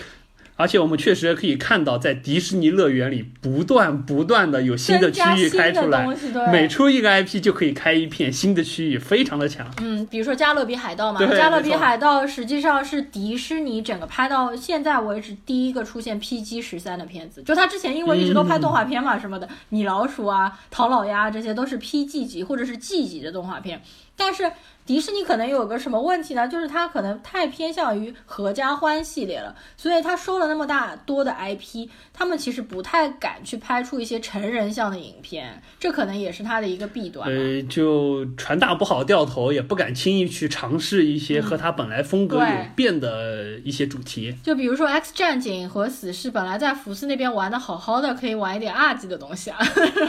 [0.58, 6.05] 而且我们确实可以看到，在迪士尼乐园里不断不断的有新的区域开出来，
[6.51, 9.72] 每出一个 IP 就可以开一片新的区域，非常的强。
[9.82, 17.43] 嗯，比如说《加勒比海盗》嘛，《加勒比海盗》实际上是迪士尼整个拍到现在为止第一个出现 PG 十三的片子。
[17.43, 23.80] 就他之前因为一直都拍动画片嘛，什么的，米老鼠啊、唐老鸭这些都是 PG 级或者是 G 级的动画片，
[24.16, 24.51] 但是。
[24.88, 26.48] 迪士尼可能有个什么问题呢？
[26.48, 37.30] 就是它可能太偏向于合家欢系列了，所以它收了那么大多的 IP，他们其实不太敢去拍出一些成人向的影片，这可能也是它的一个弊端。
[37.30, 44.34] 呃，就船大不好掉头，也不敢轻易去尝试一些和它本来风格有变的一些主题。
[44.42, 49.60] 就比如说《X 战警》和《死侍》，本来在福斯那边玩的好好的，可以玩一点二级的东西啊。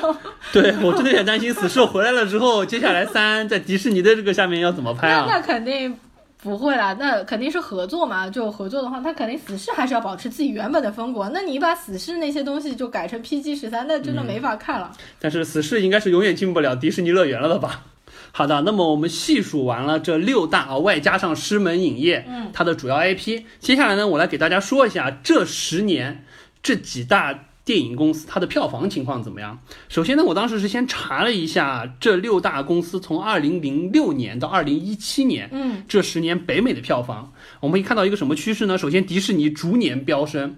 [0.52, 4.67] 对我真的也担心《死侍》回来了之后，接下来三在迪士尼的这个下面要。
[4.68, 5.26] 要怎么拍啊？
[5.28, 5.96] 那肯定
[6.42, 8.28] 不会啦，那肯定是合作嘛。
[8.28, 11.30] 就合作的话，他肯定死侍还是要保持自己原本的风格。
[11.32, 14.92] 那你把死侍那些东西就改成 PG 十三，那真的没法看了。
[15.18, 17.86] 但是死侍应该是永远进不了迪士尼乐园了的吧？
[18.30, 23.42] 好的，那么我们细数完了这六大啊，外加上狮门影业，嗯，它的主要 IP。
[23.58, 26.24] 接下来呢，我来给大家说一下这十年
[26.62, 27.46] 这几大。
[27.68, 29.58] 电影公司它的票房情况怎么样？
[29.90, 38.78] 首先呢，我当时是先查了一下这六大公司从二零零六年到二零一七年，嗯，这十年北美的票房，我们可以看到一个什么趋势呢？
[38.78, 40.56] 首先，迪士尼逐年飙升，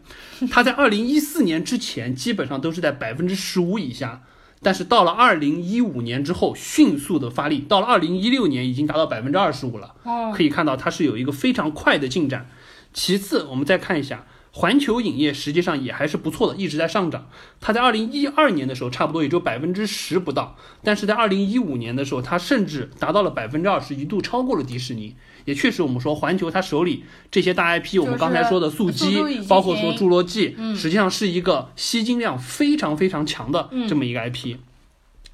[0.52, 4.22] 它在二零一四年之前基本上都是在百分之十五以下，
[4.62, 12.48] 但是到了二零一五年之后迅速的发力，到了二零一六年已经达到百分之二十五了，哦，可以看到它是有一个非常快的进展。
[12.92, 14.24] 其次，我们再看一下。
[14.52, 17.28] 环球影业实际上也还是不错的，一直在上涨。
[17.60, 25.14] 它在二零一二年的时候，差不多也就百分之十不到，但是在二零一五年的时候，它甚至达到了百分之二十，一度超过了迪士尼。
[25.46, 34.56] 也确实，我们说环球它手里这些大 IP，我们刚才说的速激，包括说侏罗纪，实际上是一个吸金量非常非常强的这么一个 IP。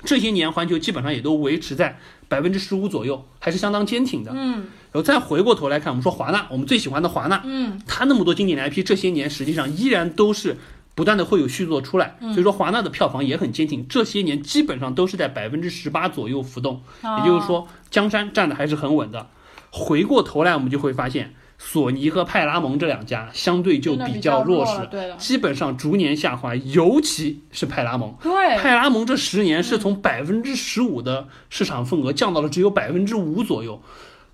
[0.05, 4.33] 这些年，环球基本上也都维持在百分之十五左右，还是相当坚挺的。
[4.35, 4.67] 嗯。
[4.93, 10.57] 然后再回过头来看，我们说华纳，我们最喜欢的华纳，嗯，它那么多经典的 IP，这些年实际上依然都是
[10.95, 19.29] 不断的会有续作出来，所以说华纳的票房也很坚挺，这些年基本上都是在百分之十八左右浮动，也就是说江山站的还是很稳的。
[19.71, 21.35] 回过头来，我们就会发现。
[21.59, 24.89] 索尼和派拉蒙这两家相对就比较弱势，
[25.19, 28.15] 基本上逐年下滑，尤其是派拉蒙。
[28.23, 33.81] 对，派拉蒙这十年是从百分之十五的市场份额降到了只有百分之五左右。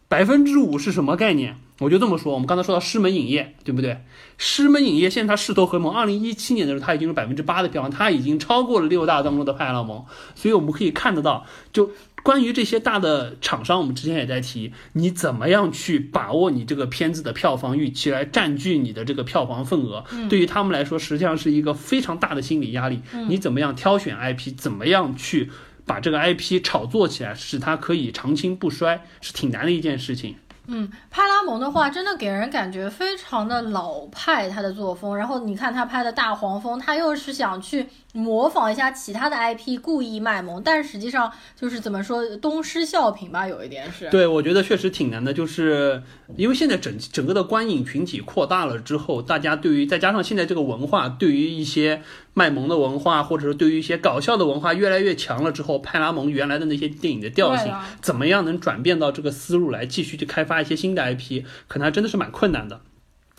[0.08, 1.56] 百分之五是什么概念？
[1.78, 4.02] 我就这么说，我们刚才说到狮门影业，对不对？
[4.36, 10.04] 狮门影业现在它势头很猛，二零一七年的时候它已经是百分之八的票房，它已经超过了六大当中的派拉蒙，
[10.34, 11.90] 所以我们可以看得到，就
[12.22, 23.00] 关于这些大的厂商，我们之前也在提，你怎么样去把握你这个片子的票房预期，来占据你的这个票房份额，对于他们来说实际上是一个非常大的心理压力。
[23.28, 25.50] 你怎么样挑选 IP，怎么样去
[25.84, 30.36] 把这个 IP 炒作起来，使它可以长青不衰，是挺难的一件事情。
[30.66, 35.16] 嗯，派拉蒙的话，真的给人感觉非常的老派，他的作风。
[35.16, 44.08] 然后你看他拍的大黄蜂，他又是想去模仿一下其他的 IP，故意卖萌，但实际上就是怎么说，东施效颦吧，有一点是。
[44.10, 46.02] 对，我觉得确实挺难的，就是
[46.36, 52.02] 因为现在整整个的观影群体扩大了之后，大家对于再加上现在这个文化，对于一些
[52.34, 62.80] 卖萌的文化，或者说对于一些搞笑的文化越来越强了之后，派拉蒙原来的那些电影的调性，怎么样能转变到这个思路来继续去开发一些新的 IP，可能还真的是蛮困难的。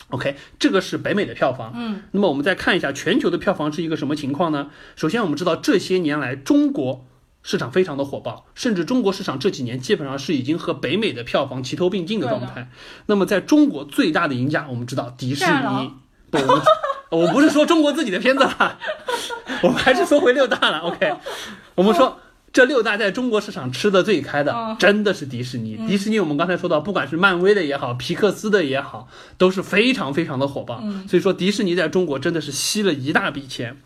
[0.10, 1.74] OK，这个是北美的票房。
[1.76, 4.70] 嗯，那么我们再看一下全球的票房是一个什么情况呢？
[4.96, 7.06] 首先我们知道这些年来中国
[7.42, 12.70] 市场非常的火爆，甚至中国市场这几年基本上是已经和北美的票房齐头并进的状态。
[13.08, 15.94] 那么在中国最大的赢家，我们知道迪士尼。
[16.30, 16.62] 不，我
[17.32, 18.80] 不是说中国自己的片子了，
[19.62, 20.80] 我们还是说回六大了。
[20.80, 21.14] OK，
[21.76, 22.20] 我们说。
[22.52, 25.76] 这六大在中国市场吃的最开的，真的是迪士尼。
[25.88, 29.08] 迪士尼，我们刚才说到，不管是漫威的也好，皮克斯的也好，
[29.40, 30.80] 都是非常非常的火爆。
[31.08, 33.78] 所以说，迪士尼在中国真的是吸了一大笔钱。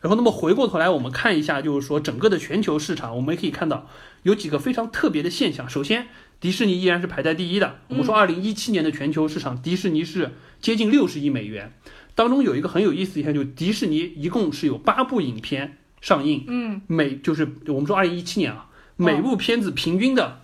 [0.00, 3.88] 然后，那么回过头来，我们看一下，就是说整个的全球市场，我们可以看到
[4.22, 5.68] 有几个非常特别的现象。
[5.68, 6.06] 首先，
[6.38, 7.78] 迪士尼依然是排在第一的。
[7.88, 10.30] 我们说，二零一七年的全球市场，迪士尼是
[10.60, 11.72] 接近六十亿美元。
[12.14, 15.78] 当中有一个很有意思的一项，就是迪士尼一共是有八部影片。
[16.00, 20.40] 上映，嗯，每就是我们说二零一七年啊，每部片子平均的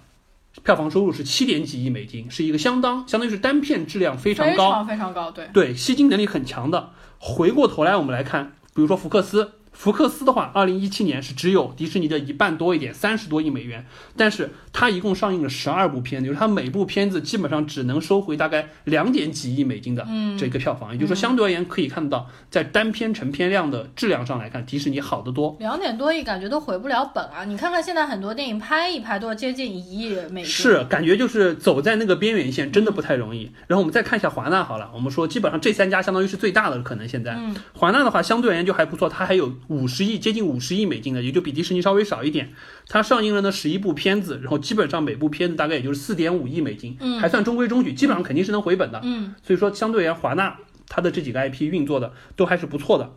[0.63, 6.91] 票房收入是七点几亿美金，是一个相当相当于是单片质量非常高，非常非常高，对对，吸金能力很强的。
[7.19, 9.55] 回过头来我们来看，比如说福克斯。
[9.79, 13.87] 福克斯的话，二零一七年是只有迪士尼的一半多一点，三十多亿美元。
[14.17, 20.05] 但是它一共上映了十二部片子，就是它每部片子基本上只能收回大概两点几亿美金的
[20.37, 20.91] 这个票房。
[20.93, 25.57] 也就是说，相对而言可以看到，在单片成片量的质量上来看，迪士尼好得多。
[25.61, 27.45] 两点多亿感觉都回不了本啊！
[27.45, 33.49] 你看看现在很多电影拍一拍都要接近一亿美金，是感觉就是走在那个边缘线，真的不太容易。
[33.69, 37.39] 然后我们再看一下华纳好了，我们说基本上这三家相当于是最大的可能现在。
[37.73, 40.45] 华纳的话相对而言就还不错，它还有五十亿接近。
[40.45, 42.53] 五十亿美金的，也就比迪士尼稍微少一点。
[42.89, 49.01] 它上映了呢十一部片子，然后基本上每部片子大概也就是四点五亿美金，嗯，还算中规中矩，基本上肯定是能回本的。
[49.05, 50.57] 嗯，所以说相对而言，华纳
[50.89, 53.15] 它的这几个 IP 运作的都还是不错的。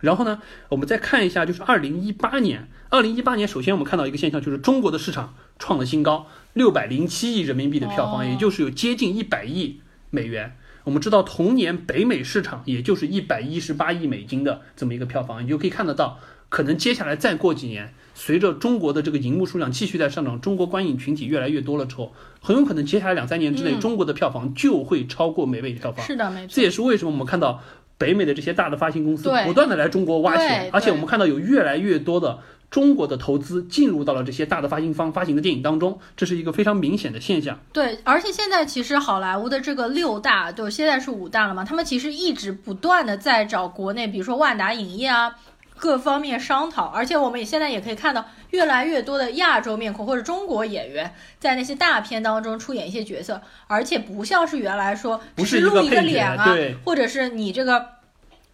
[0.00, 10.56] 然后呢，我们再看一下，就是二零一八年，二零一八年首先我们看到一个现象，就是中国的市场创了新高，六百零七亿人民币的票房，也就是有接近一百亿美元。
[10.86, 16.20] 我们知道同年北美市场也就是一百一十八亿美金的这么一个票房，你就可以看得到。
[16.48, 26.06] 可能接下来再过几年，随着中国的这个荧幕数量继续在上涨，中国观影群体越来越多了之后，很有可能接下来两三年之内，中国的票房就会超过美美的票房。
[26.06, 26.52] 是的，没错。
[26.54, 27.60] 这也是为什么我们看到
[27.98, 32.38] 北美的这些大的发行公司不断的来中国挖钱，而且我们看到有越来越多的
[32.76, 37.58] 中国的投资进入到了这些大的发行方发行的电影当中，这是一个非常明显的现象。
[37.72, 45.34] 对，而且现在其实好莱坞的这个六大，就现在是五大了嘛，他们其实一直不断的在找国内，比如说万达影业啊。
[45.78, 57.88] 各方面商讨，而且我们也现在也可以看到越来越多的亚洲面孔或者中国演员在那些大片当中出演一些角色，而且不像是原来说只是露一个脸啊，或者是你这个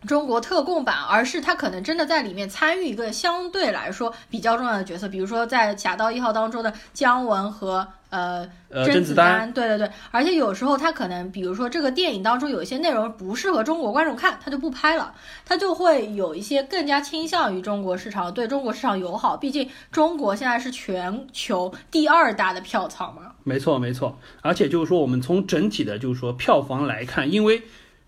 [0.06, 7.86] 中国特供版，而是他可能真的在里面参与一个相对来说比较重要的角色，比如说在《侠盗一号》当中的姜文和。
[8.12, 8.46] 呃，
[8.84, 15.14] 甄子丹，对对对，而且有时候他可能，比如说这个电影当中有一些内容不适合中国观众看，他就不拍了，
[15.46, 19.34] 他就会有一些更加倾向于中国市场，对中国市场友好。
[19.34, 23.32] 毕竟中国现在是全球第二大的票仓嘛。
[23.44, 27.62] 没错没错，而且就是说我们从整体的，就是说票房来看，因为。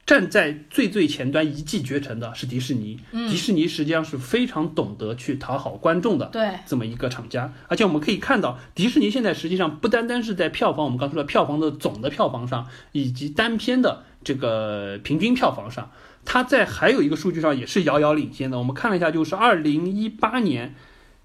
[0.07, 7.50] 站在最最前端一骑绝尘的是迪士尼，迪士尼实际上是非常懂得去讨好观众的，对这么一个厂家。
[7.68, 15.90] 而且我们可以看到，迪士尼现在实际上不单单是在票房，我们刚说的票房的总的票房上，以及单片的这个平均票房上，
[16.26, 18.59] 它在还有一个数据上也是遥遥领先的。
[18.59, 20.74] 我们看了一下，就是二零一八年，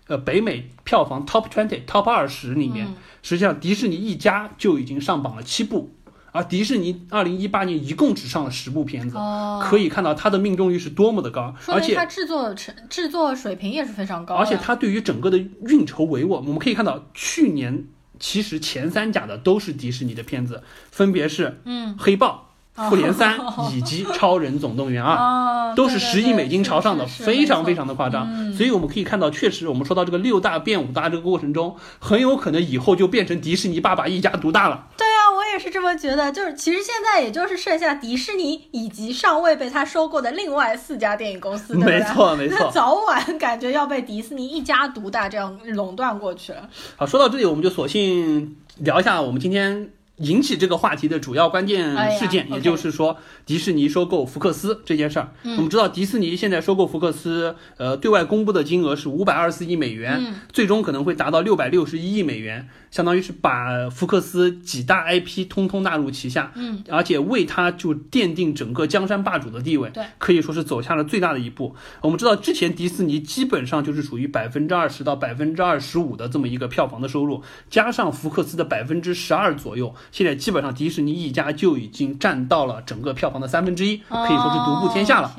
[0.07, 2.87] 呃，北美票房 Top Twenty Top 二十里面，
[3.21, 5.93] 实际上迪士尼一家就已经上榜了七部。
[6.31, 9.17] 而迪士尼二零一八年一共只上了十部片子，
[9.61, 14.35] 可以看到它的命中率是多么的高，而且它制作成制作水平也是非常高。
[14.35, 17.85] 而且它对于整个的运筹帷幄，我们可以看到去年
[18.19, 22.45] 其实前三甲的都是迪士尼的片子，分别是嗯，黑豹。
[22.87, 23.37] 复联三
[23.75, 28.25] 以及超人总动员二，哦，都是十亿美金朝上的，非常非常的夸张。
[28.29, 34.87] 嗯所以我们可以看到，确实我们说到这个六大变五大这个过程中，很有可能以后就变成迪士尼爸爸一家独大了。
[34.95, 36.31] 对啊，我也是这么觉得。
[36.31, 46.69] 就是其实现在也就是剩下迪士尼以及尚未被他收购的另外四家电影公司，没错没错那早晚感觉要被迪士尼一家独大这样垄断过去了。
[46.95, 55.31] 好，说到这里，我们就索性聊一下我们今天引起这个话题的主要关键事件，也就是说迪士尼收购福克斯这件事儿。
[55.43, 66.51] 嗯我们知道迪士尼现在收购福克斯，呃，对外公布的金额是五百二十四亿美元，嗯最终可能会达到六百六十一亿美元，相当于是把福克斯几大 IP 通通纳入旗下。
[66.55, 71.75] 嗯，而且为它就奠定整个江山霸主的地位，对，可以说是走下了最大的一步。
[72.01, 85.35] 我们知道之前迪士尼基本上就是属于百分之二十到百分之二十五的这么一个票房的收入，加上福克斯的百分之十二左右，现在基本上迪士尼一家就已经占到了整个票房的三分之一，可以说是独步天下了。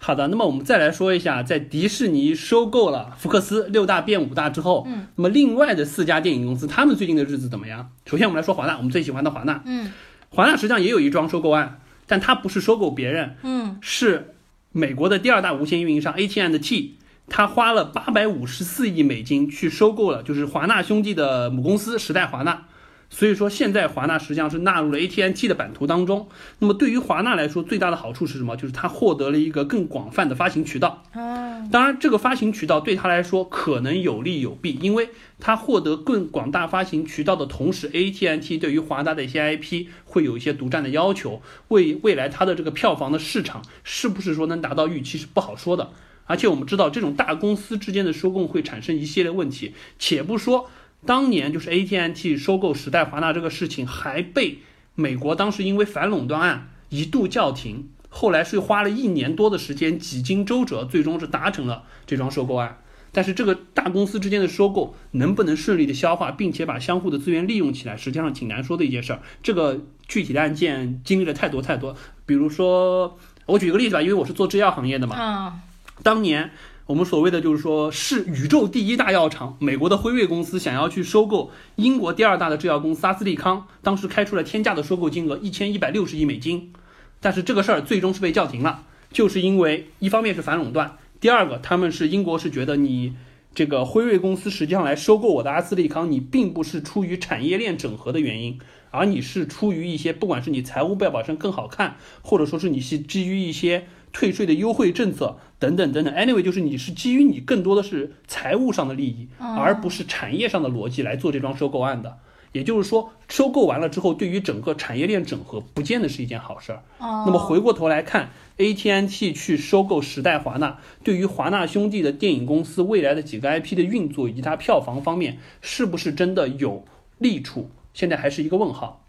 [0.00, 7.90] 好的，那么我们再来说一下，在迪士尼收购了福克斯六大变五大之后，嗯，那么另外的四家电影公司，他们最近的日子怎么样？
[8.06, 9.92] 首先我们来说华纳，我们最喜欢的华纳，嗯
[10.30, 14.34] 华纳实际上也有一桩收购案，但它不是收购别人，嗯是
[14.72, 16.96] 美国的第二大无线运营商 AT&T，
[17.28, 22.66] 它花了八百五十四亿美金去收购了，就是华纳兄弟的母公司时代华纳。
[23.10, 26.28] 所以说，现在华纳实际上是纳入了 AT&T 的版图当中。
[26.58, 28.56] 那么对于华纳来说，最大的好处是什么？
[28.56, 31.04] 就是它获得了一个更广泛的发行渠道。
[31.14, 31.36] 哦
[31.72, 45.90] 当然，这个发行渠道对他来说可能有利有弊，因为它获得更广大发行渠道的同时，AT&T 对于华纳的一些 IP 会有一些独占的要求，为未来它的这个票房的市场是不是说能达到预期是不好说的。
[46.26, 50.70] 而且我们知道，这种大公司之间的收购会产生一系列问题，且不说
[51.06, 54.58] 当年就是 AT&T 收购时代华纳这个事情，还被
[54.94, 57.88] 美国当时因为反垄断案一度叫停。
[58.10, 62.78] 后来是花了一年多的时间，几经周折，最终是达成了这桩收购案。
[63.12, 69.20] 但是这个大公司之间的收购能不能顺利的消化，并且把相互的资源利用起来，实际上挺难说的一件事儿。
[69.42, 71.96] 这个具体的案件经历了太多太多，
[72.26, 75.60] 比如说，我举个例子吧，因为我是做制药行业的嘛，啊
[76.02, 76.50] 当年
[76.88, 86.72] 我们所谓的就是说是宇宙第一大药厂，美国的辉瑞公司想要去收购英国第二大的制药公司阿斯利康，当时开出了天价的收购金额一千一百六十亿美金，
[87.20, 93.14] 但是这个事儿最终是被叫停了，就是因为一方面是反垄断，第二个他们是英国是觉得你。
[93.54, 98.60] 这个辉瑞公司实际上来收购我的阿斯利康，你并不是出于产业链整合的原因，
[98.90, 103.88] 而你是出于一些不管是你财务报表上更好看，或者说是你是基于一些
[104.18, 106.12] 退税的优惠政策等等等等。
[106.12, 112.18] Anyway，就是你是基于你更多的是财务上的利益，而不是产业上的逻辑来做这桩收购案的。
[112.50, 116.82] 也就是说，收购完了之后，对于整个产业链整合，不见得是一件好事儿。
[116.98, 126.84] 哦，那么回过头来看，AT&T 去收购时代华纳，对于华纳兄弟的电影公司未来的几个 IP 的运作以及它票房方面，是不是真的有
[127.18, 129.04] 利处，现在还是一个问号。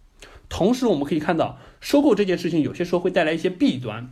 [0.49, 4.12] 同时，我们可以看到，收购这件事情有些时候会带来一些弊端。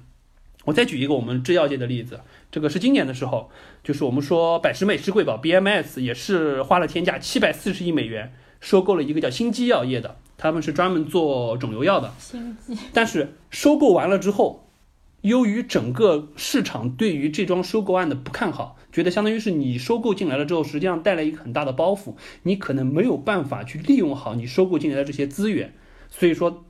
[0.67, 2.19] 我再举一个我们制药界的例子，
[2.51, 3.49] 这个是今年的时候，
[3.85, 12.13] 就是我们说百时美施贵宝 BMS 也是花了天价七百四十亿美元收购了一个叫新基药业的，他们是专门做肿瘤药的。
[12.19, 14.67] 新基但是收购完了之后，
[15.21, 25.73] 由于整个市场对于这桩收购案的不看好，觉得相当于是你收购进来了之后，实际上带来一个很大的包袱，你可能没有办法去利用好你收购进来的这些资源，
[26.09, 26.65] 所以说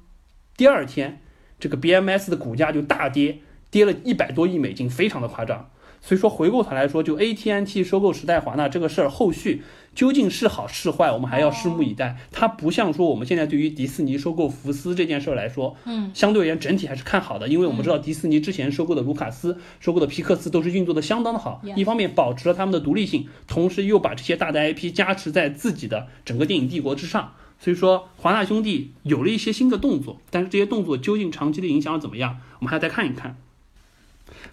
[0.55, 1.23] 第二天
[1.59, 3.39] 这个 BMS 的股价就大跌，
[3.72, 5.70] 跌了一百多亿美金，非常的夸张。
[5.99, 9.63] 所以说回过头来说，就 AT&T 收购时代华纳这个事儿，后续
[9.95, 12.15] 究竟是好是坏，我们还要拭目以待。
[12.32, 27.34] 它不像说我们现在对于迪士尼收购福斯这件事儿来说，嗯，相对而言整体还是看好的，因为我们知道迪士尼之前收购的卢卡斯、收购的皮克斯都是运作的相当的好一方面保持了他们的独立性，同时又把这些大的 IP 加持在自己的整个电影帝国之上。
[27.59, 33.36] 所以说，华纳兄弟有了一些新的动作，但是这些动作究竟长期的影响怎么样，我们还要再看一看。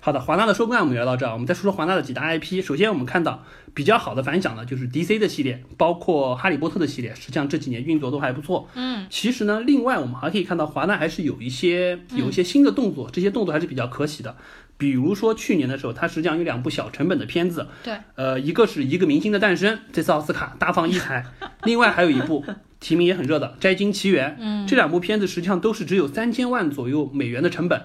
[0.01, 2.62] 好的，华纳的收购案我们聊到这儿，我们再说说华纳的几大 IP。
[2.62, 3.42] 首先，我们看到
[3.72, 8.68] 比较好的反响呢，就是 DC 的系列，包括哈利波特的系列，实际上这几年运作都还不错。
[8.74, 14.36] 嗯，其实呢，另外我们还可以看到华纳还是有一些有一些新的动作，这些动作还是比较可喜的。
[14.76, 21.24] 比如说去年的时候，它实际上有两部小成本的片子，对，呃，一个是一个明星的诞生，这次奥斯卡大放异彩，
[21.62, 22.45] 另外还有一部
[22.80, 24.30] 提名也很热的《摘金奇缘》。
[24.40, 27.82] 嗯，这两部片子实际上都是只有三千万左右美元的成本，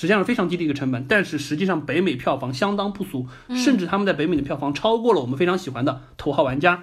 [0.00, 6.76] 实际上是非常低的一个成本，但是实际上北美票房相当不俗，甚至他们在北美的票房超过了我们非常喜欢的《头号玩家》。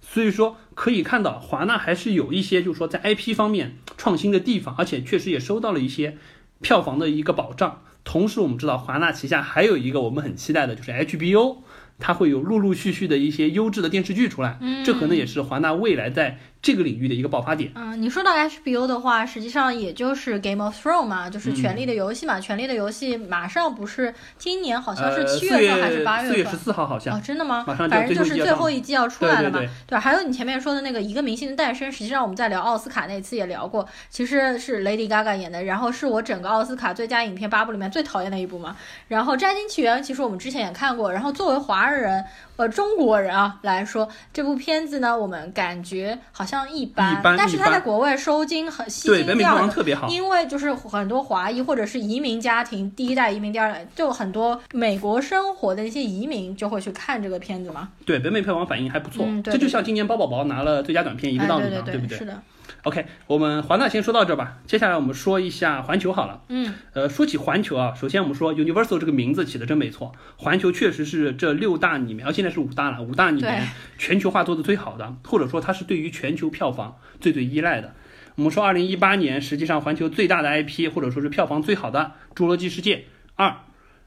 [0.00, 6.16] 所以说可以看到华纳还是有一些就是说在 IP 方面创新的地方，而且确实也收到了一些
[6.62, 7.82] 票房的一个保障。
[8.04, 11.58] 同时，我们知道华纳旗下还有一个我们很期待的，就是 HBO，
[11.98, 16.38] 它会有陆陆续续的一些优质的电视剧出来，这可能也是华纳未来在。
[16.62, 17.72] 这个领域的一个爆发点。
[17.74, 26.32] 嗯，你说到 HBO 的话，实际上也就是 Game of Thrones 嘛，就是《权力的游戏》嘛，《权力的游戏》马上不是今年好像是七月份还是八月份？
[26.32, 27.16] 四月十四号好像。
[27.16, 27.64] 哦，真的吗？
[27.66, 29.58] 马上反正就是最后一季要出来了嘛。
[29.58, 38.76] 对对还有你前面说的那个《一个明星的诞生》，实际上我们在聊奥斯卡那次也聊过，其实是 Lady Gaga 演的，然后是我整个奥斯卡最佳影片八部里面最讨厌的一部嘛。
[39.08, 42.24] 然后《摘金奇缘》其实我们之前也看过，然后作为华人。
[42.56, 57.88] 呃，中国人啊来说，这部片子呢，我们感觉好像一般，但是它在国外收金很吸金量特别好，因为就是很多华裔或者是移民家庭，第一代移民，第二代就很多美国生活的一些移民就会去看这个片子嘛。
[58.04, 62.18] 对，北美票房反应还不错，这就像今年包宝宝拿了最佳短片一个道理嘛，对不对？
[62.18, 62.42] 是的。
[62.84, 64.58] OK，我们华纳先说到这吧。
[64.66, 66.42] 接下来我们说一下环球好了。
[66.48, 70.12] 嗯，呃，说起环球啊，首先我们说 Universal 这个名字起的真没错。
[70.36, 73.68] 环球确实是这六大里面，啊，现在是五大了，五大里面
[73.98, 77.94] 全球化做的最好的，或者说它是对于全球票房最最依赖的。
[78.34, 83.04] 我们说二零一八年，实际上环球最大的 IP 或者说是票房最好的《侏罗纪世界
[83.36, 83.48] 二》，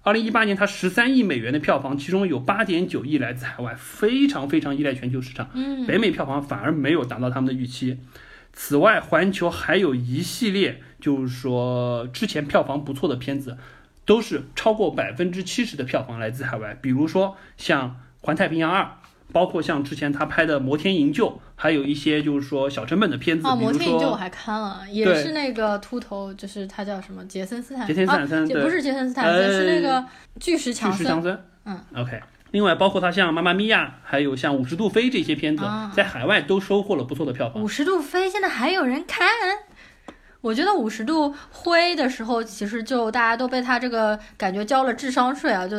[0.01, 5.49] 二零一八年它十三亿美元的票房，其中有八点九亿来自海外，非常非常依赖全球市场。
[5.53, 7.99] 嗯，北美票房反而没有达到他们的预期。
[8.55, 13.57] 此外，环球还有一系列，就是说之前票房不错的片子，
[14.05, 16.75] 都是超过百分之七十的票房来自海外。
[16.81, 17.89] 比如说像
[18.25, 18.83] 《环太平洋二》，
[19.33, 23.45] 包括像之前他拍的《摩天营救》，还有一些就是说小成本的片子。
[23.45, 27.85] 哦，《摩天营救》我还看了，也是那个秃头，就是他叫什么杰森斯坦？
[27.85, 30.05] 杰森斯坦森，不是杰森斯坦森，是那个
[30.39, 30.97] 巨石强森。
[30.97, 31.43] 巨石强森。
[31.65, 32.21] 嗯，OK。
[32.55, 37.61] 另外，包括他像《妈妈咪呀》，还有像《五十度飞》这些片子，在海外都收获了不错的票房。
[37.61, 39.27] 五十度飞现在还有人看？
[40.39, 45.75] 我觉得五十度灰的时候，其实就大家都被他这个感觉交了智商税啊，就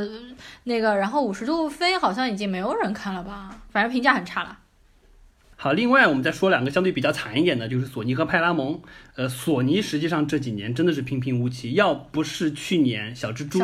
[0.65, 3.57] 那个，然后五十度飞好像已经没有人看了吧？
[3.71, 4.59] 反正评价很差了。
[5.59, 8.79] 好，另外我们再说两个相对比较惨一点的，就是索尼和派拉蒙。
[9.15, 13.59] 呃，索尼实际上这几年真的是平平无奇，要不是去年小蜘蛛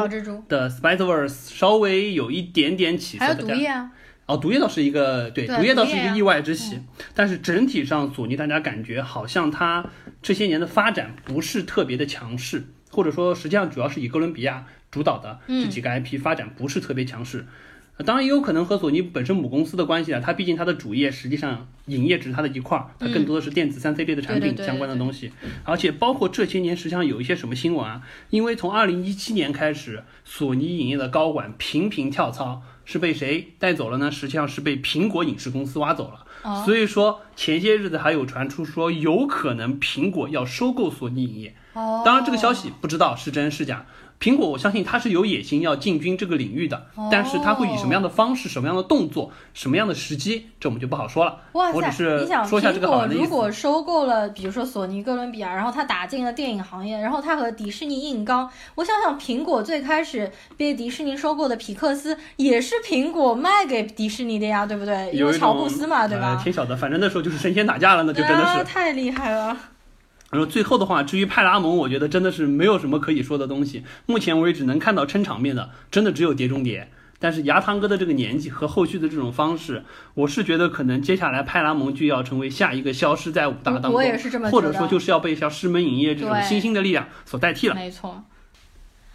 [0.49, 3.91] 的 Spider-Verse 稍微有一点点起色，还有毒液啊。
[4.25, 6.79] 哦，毒液倒是一个对，毒液倒是一个意外之喜。
[7.15, 9.85] 但是整体上，索尼大家感觉好像它
[10.23, 17.45] 这些年的发展不是特别的强势，或者说实际上主要是以哥伦比亚主导的这几个 IP 发展不是特别强势。
[18.03, 25.33] 当然也有可能和索尼本身母公司的关系啊，它毕竟它的主业实际上影业只是它的一块儿，它更多的是电子三 C 类的产品相关的东西，
[25.65, 34.11] 而且包括这些年实际上有一些什么新闻啊，因为从二零一七年开始，索尼影业的高管频频跳槽，是被谁带走了呢？
[34.11, 43.87] 实际上是被苹果影视公司挖走了，所以说前些日子还有传出说有可能苹果要收购索尼影业，当然这个消息不知道是真是假。
[44.23, 51.41] 苹果，我相信它是有野心要进军这个领域的，但是它会以什么样的方式、什么样的动作、什么样的时机，这我们就不好说了。
[51.55, 52.21] 哇塞！
[52.21, 65.11] 你想，苹果如果收购了，比如说索尼哥伦比亚，然后它打进了电影行业，然后它和迪士尼硬刚，我想想，苹果最开始被迪士尼收购的皮克斯，也是苹果卖给迪士尼的呀，对不对？
[65.13, 66.41] 因为乔布斯嘛，对吧？
[66.41, 69.57] 天晓得，反正那时候就是神仙打架了，那就真的是太厉害了。
[70.33, 73.85] 然后最后的话，至于派拉蒙，我觉得真的是没有什么可以说的东西。
[74.07, 76.89] 目前为止能看到撑场面的，真的只有《碟中谍》。
[77.19, 87.75] 但是牙汤哥的这个年纪和后续的这种方式，我是觉得可能接下来派拉蒙就要成为下一个消失在五大当中，或者说就是要被像狮门影业这种新兴的力量所代替了。
[87.75, 88.25] 没错。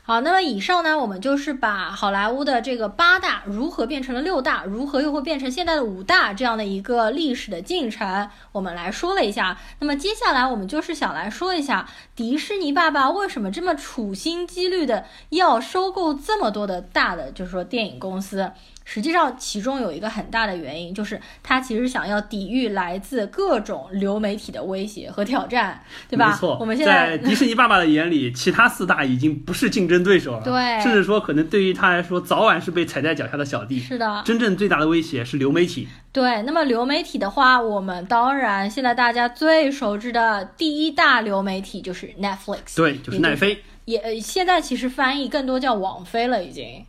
[0.08, 9.58] 好，那么以上呢，我们就是把好莱坞的这个八大如何变成了六大，如何又会变成现在的五大这样的一个历史的进程，我们来说了一下。
[9.80, 18.49] 那么接下来我们就是想来说一下，迪士尼爸爸为什么这么处心积虑的要收购这么多的大的，就是说电影公司。
[18.90, 25.78] 实际上，其中有一个很大的原因，就是他其实想要抵御来自各种流媒体的威胁和挑战，
[26.10, 26.30] 对吧？
[26.30, 26.58] 没错。
[26.58, 33.78] 我们现在在迪士尼爸爸的眼里，其他四大已经不是竞争对手了，对，甚至说可能对于他来说，早晚是被踩在脚下的小弟。
[33.78, 35.90] 是的，真正最大的威胁是流媒体。
[36.14, 43.62] 对，那么流媒体的话，我们当然现在大家最熟知的第一大流媒体就是 Netflix，对，就是奈飞。
[43.84, 46.86] 也现在其实翻译更多叫网飞了，已经。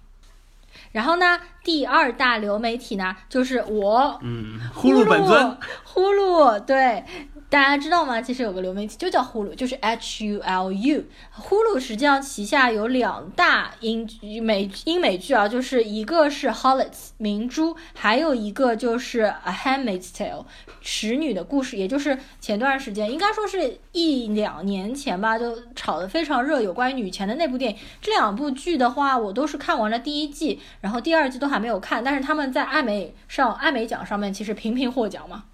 [0.93, 7.05] 然后呢，第二大流媒体呢，就是我，嗯，呼噜本尊，呼噜，对，
[7.51, 8.21] 大家知道吗？
[8.21, 11.05] 其实有个流媒体就叫呼噜，就是 H U L U。
[11.31, 14.07] 呼噜实际上旗下有两大英
[14.43, 20.45] 美英美剧啊，就是一个是 Hollis 明珠，还有一个就是 A Handmaid's Tale
[20.83, 27.79] 使女的故事，也就是前段时间应该说是一两年前吧，就炒得非常热，有关于女权的那部电影。
[28.03, 35.45] 这两部剧的话，我都是看完了第一季，然后第二季都还没有看，但是他们在艾美上艾美奖上面其实频频获奖嘛。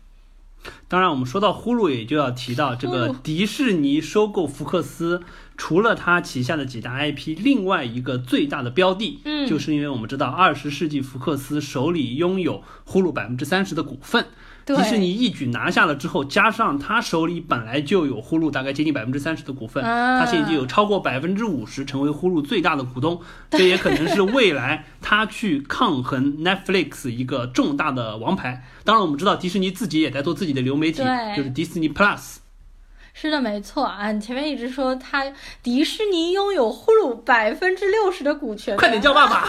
[0.89, 5.23] 当然，我们说到呼噜，也就要提到这个迪士尼收购福克斯，
[5.57, 14.27] 除了它旗下的几大 IP，另外一个最大的标的，嗯，就是因为我们知道二十世纪福克斯手里拥有呼噜百分之三十的股份。
[14.67, 28.65] 迪士尼一举拿下了之后，加上他手里本来就有呼噜大概接近百分之三十的股份，他现在已经有超过百分之五十成为呼噜最大的股东，这也可能是未来他去抗衡 Netflix 一个重大的王牌。
[28.85, 31.03] 当然，我们知道迪士尼自己也在做自己的流媒体，
[31.37, 32.37] 就是迪士尼 Plus。
[33.13, 35.25] 是的，没错啊，你前面一直说他
[35.63, 39.49] 迪士尼拥有呼噜百分之六十的股权，快点叫爸爸。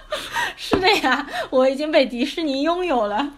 [0.56, 3.30] 是的呀，我已经被迪士尼拥有了。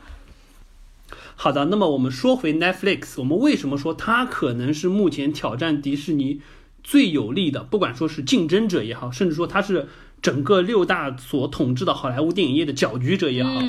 [1.42, 6.40] 好的，那么我们说回 Netflix，我们为什么说它可能是目前挑战迪士尼
[6.84, 7.64] 最有力的？
[7.64, 9.88] 不管说是竞争者也好，甚至说它是
[10.22, 13.60] 整个六大所统治的好莱坞电影业的搅局者也好，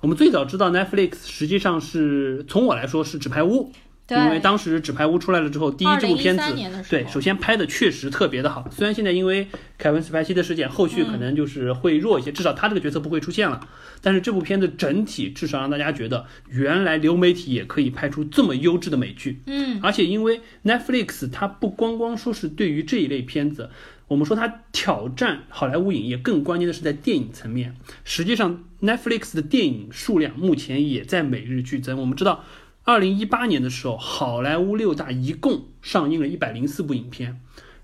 [0.00, 3.70] 我们最早知道 Netflix 实际上是从我来说是纸牌屋。
[4.08, 6.42] 因为当时《纸牌屋》出来了之后，第一这部片子，
[6.88, 8.68] 对，首先拍的确实特别的好。
[8.70, 9.48] 虽然现在因为
[9.78, 13.66] 凯文·斯派西的事件，后续可能就是会弱一些，至少他这个角色不会出现了。
[14.00, 19.40] 但是这部片子整体至少让大家觉得，原来流媒体也可以拍出这么优质的美剧。
[19.46, 23.70] 嗯，而且因为 Netflix 它不光光说是对于这一类片子，
[24.06, 27.74] 我们说它挑战好莱坞影业，更关键的是在电影层面。
[28.04, 31.98] 实际上，Netflix 的电影数量目前也在每日剧增。
[31.98, 32.44] 我们知道。
[32.86, 37.40] 二零一八年的时候，好莱坞六大一共上映了一百零四部影片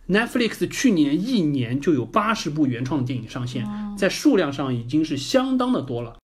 [0.09, 3.67] ，Netflix 去年一年就有八十部原创电影上线，
[3.99, 6.19] 在数量上已经是相当的多了。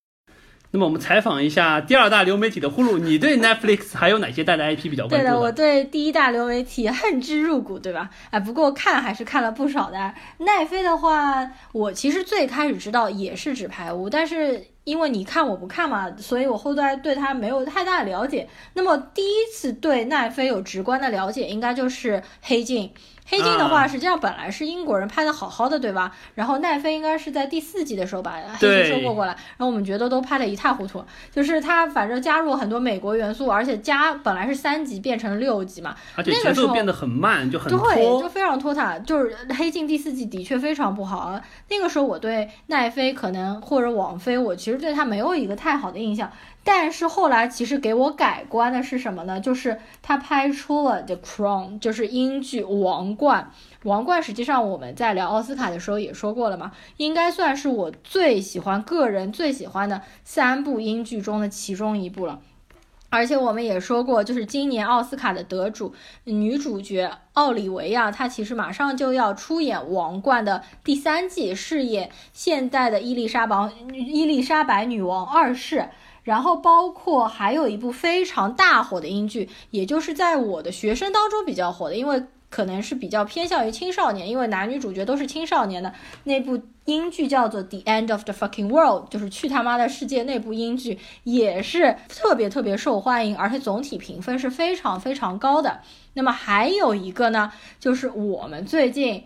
[0.70, 5.16] 那么我们采访一下第二大流媒体的呼噜， 你对 Netflix 还有哪些大的 IP 比较关注？
[5.16, 8.10] 对的，我对第一大流媒体恨之入骨，对吧？
[8.30, 10.14] 哎，不过看还是看了不少的。
[10.38, 14.66] 奈飞的话，我其实最开始知道也是纸牌屋，但是。
[14.84, 18.48] 因为你看我不看嘛，所以我后来对它没有太大的了解。
[18.72, 22.90] 那么第一次对奈飞有直观的了解，应该就是黑镜。
[23.28, 26.10] 黑镜的话，实际上本来是英国人拍的好好的，对吧？
[26.34, 38.98] 然后奈飞应该是在第四季的时候把黑镜收购过来，然后我们觉得都拍的一塌糊涂，就是他反正加入了很多美国元素，而且加本来是三集变成了六集嘛，而且节奏变得很慢，就很拖，就非常拖沓。
[39.00, 41.38] 就是黑镜第四季的确非常不好。
[41.68, 46.30] 那个时候我对奈飞可能或者网飞，我其实对他没有一个太好的印象。
[46.70, 49.40] 但是后来其实给我改观的是什么呢？
[49.40, 53.50] 就是他拍出了《The Crown》，就是英剧《王冠》。
[53.88, 62.38] 《王冠》实际上我们在聊奥斯卡的时候也说过了嘛，应该算是我最喜欢、个人最喜欢的三部英剧中的其中一部了。
[63.08, 65.94] 而且我们也说过，就是今年奥斯卡的得主
[66.24, 75.88] 女主角奥利维亚，她其实马上就要出演《王冠》的第三季，饰演现代的伊丽莎白伊丽莎白女王二世。
[76.28, 85.90] 然后包括还有一部非常大火的英剧，也就是在我的学生当中比较火的，因为可能是比较偏向于青少年，因为男女主角都是青少年的
[86.24, 95.80] 那部英剧叫做《The End of the Fucking World》，就是去他妈的世界那部英剧也是特别特别受欢迎，而且总体评分是非常非常高的。
[96.12, 97.50] 那么还有一个呢，
[97.80, 99.24] 就是我们最近。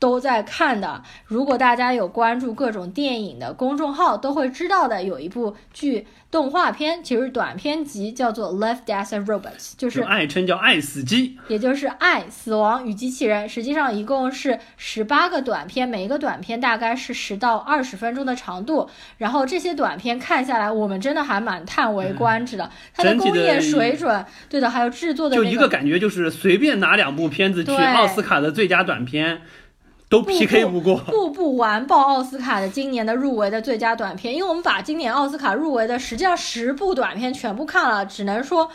[0.00, 1.02] 都在看的。
[1.26, 5.04] 如果大家有关注各种电影的公众号，都会知道的。
[5.04, 9.42] 有一部剧动画片，其实短片集，叫做《Love, Death and Robots》，
[9.76, 13.48] 就是爱称叫《爱死机》，也就是《爱死亡与机器人》。
[13.52, 18.88] 实际上一共是十八个短片，每一个短片大概是十到二十分钟的长度。
[19.18, 22.70] 然后这些短片看下来，我们真的还蛮叹为观止的。
[22.94, 29.42] 它的工业水准，对的，还有制作的，就一个感觉，就是随便拿两部片子去奥斯卡的最佳短片。
[30.10, 38.68] 都 PK 不过，步步完爆奥斯卡的今年的入围的最佳短片，因为我们把今年奥斯卡入围的实际上十部短片全部看了，只能说，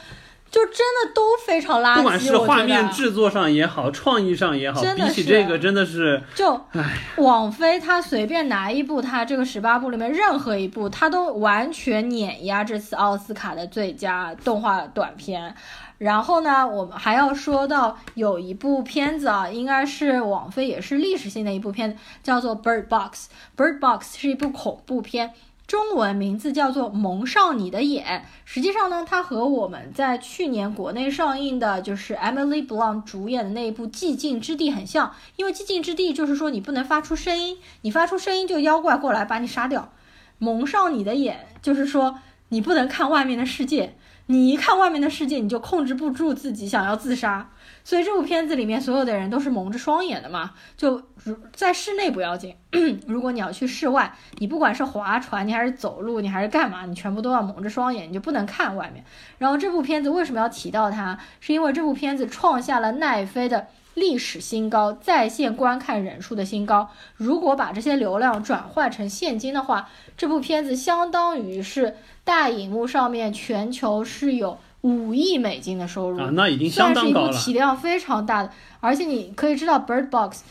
[0.50, 1.98] 就真的都非常垃圾。
[1.98, 15.54] 不管是画面制作上也好，创意上也好，比起这个真的是，就，唉，网飞他随便拿一部，他这个十八部里面任何一部，他都完全碾压这次奥斯卡的最佳动画短片。
[15.98, 23.30] 然后呢，我们还要说到有一部片子啊，应该是网飞也是历史性的一部片子，叫做《Bird Box》。
[23.58, 25.34] 《Bird Box》是一部恐怖片。
[25.68, 28.24] 中文名字叫做《蒙上你的眼》。
[28.46, 35.16] 实际上呢，它和我们在去年国内上映的，就是 Emily Blunt 主演的那一部《寂静之地》很像。
[35.38, 39.90] 因为寂静之地就是说你不能发出声音，你发出声音就妖怪过来把你杀掉。
[40.38, 42.20] 蒙上你的眼就是说
[42.50, 43.96] 你不能看外面的世界，
[44.28, 47.50] 你一看外面的世界你就控制不住自己想要自杀。
[47.84, 52.56] 所以这部片子里面所有的人都是蒙着双眼的嘛，就如在室内不要紧，
[53.06, 59.04] 如果你要去室外，你不管是划船，你还是走路，你还是干嘛，你全部都要蒙着双眼，你就不能看外面。
[59.38, 61.20] 然后这部片子为什么要提到它？
[61.40, 66.90] 是因为这部片子创下了奈飞的历史新高，在线观看人数的新高。
[67.16, 71.96] 如果把这些流量转换成现金的话，这部片子相当于是
[72.26, 74.58] 大荧幕上面全球是有。
[74.82, 77.32] 五亿美金的收入啊，那已经相当高了。
[77.32, 80.44] 算是一部体量非常大的，而且你可以知道，Bird Box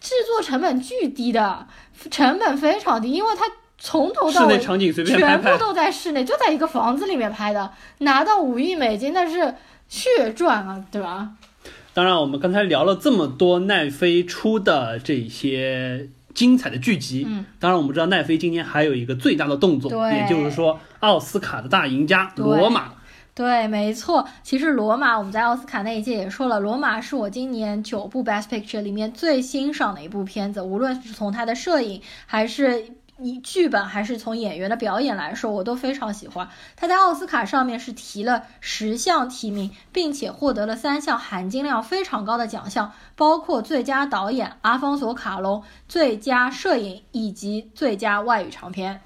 [0.00, 1.66] 制作成本巨低的，
[2.08, 3.46] 成本非常低，因为它
[3.78, 9.56] 从头到尾全部都在室内，就在一个房子里面拍的，拿到五亿美金那是
[9.88, 11.30] 血赚啊，对吧？
[11.92, 16.10] 当然，我们刚才聊了这么多奈飞出的这些
[16.40, 22.88] 精彩的剧集，嗯，当然我们知道奈飞今年还有一个最大的动作，也就是说奥斯卡的大赢家《罗马》。
[23.34, 24.26] 对，没错。
[24.42, 30.62] 其实《罗马》，我们在奥斯卡那一届也说了，《罗马》是我今年九部 Best Picture 里面最欣赏的一部片子。
[30.62, 32.82] 无论是从它的摄影，还是
[33.22, 36.48] 你剧本，还是从演员的表演来说，我都非常喜欢。
[36.74, 49.02] 他在奥斯卡上面是提了十项提名，并且获得了三项含金量非常高的奖项，包括最佳导演阿方索·卡隆、最佳摄影以及最佳外语长片。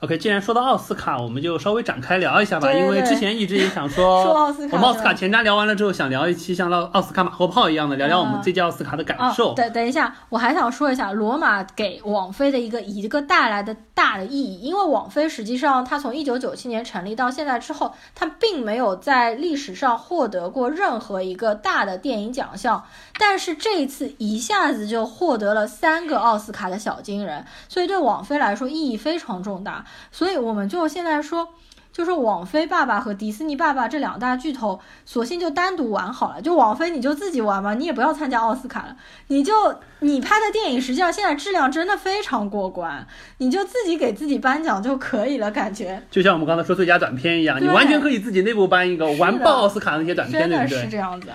[0.00, 2.70] OK，既然说到奥斯卡，我们就稍微展开聊一下吧。
[2.70, 9.54] 因为之前一直也想说， 说奥斯卡我们奥斯卡前瞻聊完了之后，想聊一期像奥奥斯卡马后炮一样的，聊聊我们这届奥斯卡的感受。
[9.54, 22.84] 等等一下，我还想说一下罗马给网飞的一个一个带来的大的意义，因为网飞实际上它从一九九七年成立到现在之后，它并没有在历史上获得过任何一个大的电影奖项，
[23.18, 29.85] 但是这一次一下子就获得了三个奥斯卡的小金人，所以对网飞来说意义非常重大。
[30.10, 31.48] 所以我们就现在说，
[31.92, 36.42] 就是网飞爸爸和迪士尼爸爸这两大巨头，索性就单独玩好了。
[36.42, 38.96] 就网飞你就自己玩嘛，你也不要参加奥斯卡了，
[39.28, 39.52] 你就
[40.00, 43.06] 你拍的电影实际上现在质量真的非常过关，
[43.38, 45.50] 你就自己给自己颁奖就可以了。
[45.50, 50.82] 感觉就像我们刚才说最佳短片一样，你完全可以自己内部颁一个完爆奥斯卡的那些短片，对不对？
[50.82, 51.28] 是这样子。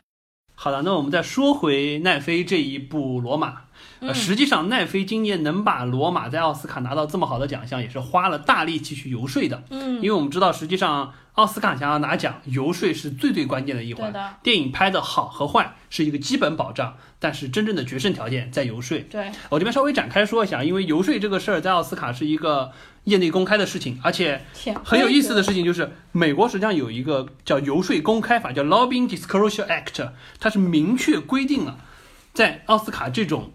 [0.53, 3.49] 好的，那我们再说回奈飞这一部《罗马》。
[4.01, 9.63] 呃，实际上奈飞今年能把《罗马》在奥斯卡拿到这么好的奖项，也是花了大力气去游说的。
[9.69, 14.11] 嗯，因为我们知道，实际上奥斯卡想要拿奖，游说是最最关键的一环。
[14.41, 18.97] 电影拍的好和坏是一个基本保障，但是真正的决胜条件在游说。
[19.01, 22.71] 对，我这边稍微展开说一下，因为游说这个事儿在奥斯卡是一个
[23.03, 24.41] 业内公开的事情，而且
[24.83, 31.77] 很有意思的事情就是，美国实际上有一个叫游说公开法，叫 Lobbying Disclosure Act，它是明确规定了
[32.33, 33.51] 在奥斯卡这种。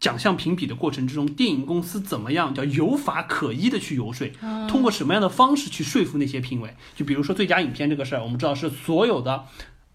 [0.00, 4.26] 奖项评比的过程之中，电影公司怎么样叫有法可依的去游说？
[4.66, 6.74] 通过什么样的方式去说服那些评委？
[6.96, 9.44] 就比如说最佳影片这个事儿，我们知道是所有的，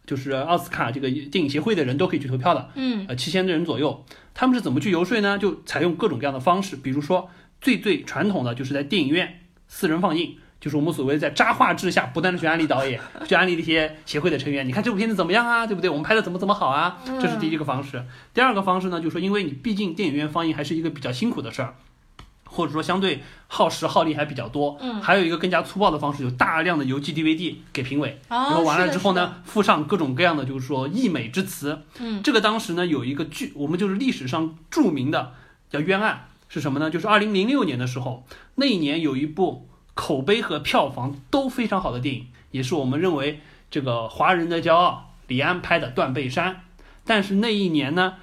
[0.05, 2.69] 就是奥斯卡这个电影协会的人都可以去投票的。
[2.75, 5.39] 嗯，呃，七千人左右，他们是怎么去游说呢？
[5.39, 7.27] 就采用各种各样的方式，比如说
[7.59, 10.37] 最最传统的就是在电影院私人放映。
[10.59, 14.67] 就是我们所谓在渣画之下不断的去安利导演，去安利这些协会的成员。
[14.67, 15.67] 你看这部片子怎么样啊？
[15.67, 15.89] 对不对？
[15.89, 16.97] 我们拍的怎么怎么好啊？
[17.05, 18.03] 这是第一个方式。
[18.33, 21.75] 第二个方式呢，就是说，因为你毕竟电影院放映还是一个比较辛苦的事儿，
[22.45, 24.75] 或者说相对耗时耗力还比较多。
[24.81, 24.99] 嗯。
[25.01, 31.83] 还有一个更加粗暴的方式，有大量的邮寄 DVD 给评委，然后完了之后呢，附上各种各样的就是说溢美之词。
[31.99, 32.23] 嗯。
[32.23, 35.33] 这个当时呢有一个剧，我们就是历史上著名的
[35.69, 36.89] 叫冤案是什么呢？
[36.89, 38.25] 就是二零零六年的时候，
[38.55, 39.69] 那一年有一部。
[39.95, 43.39] 口碑和票房都非常好的电影，也是我们认为
[43.71, 46.53] 这个华人的骄傲，李安拍的《断背山》。
[47.03, 48.15] 但是那一年呢，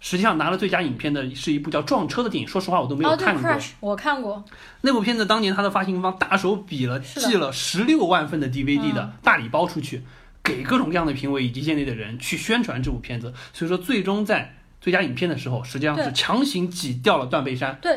[0.00, 2.48] 实际上拿了最佳影片的是一部叫《撞车》的电影。
[2.48, 3.58] 说实话，我都没有看过。
[3.80, 4.44] 我看过
[4.80, 10.02] 那部片子，当年它的发行方大手笔了，寄了十六万份的 DVD 的大礼包出去，
[10.42, 13.32] 给各种各样的评委以及业内的人去宣传这部片子。
[13.52, 17.74] 所以说，最终在最佳影片的时候，实际上是强行挤掉了《断背山》。
[17.80, 17.96] 对。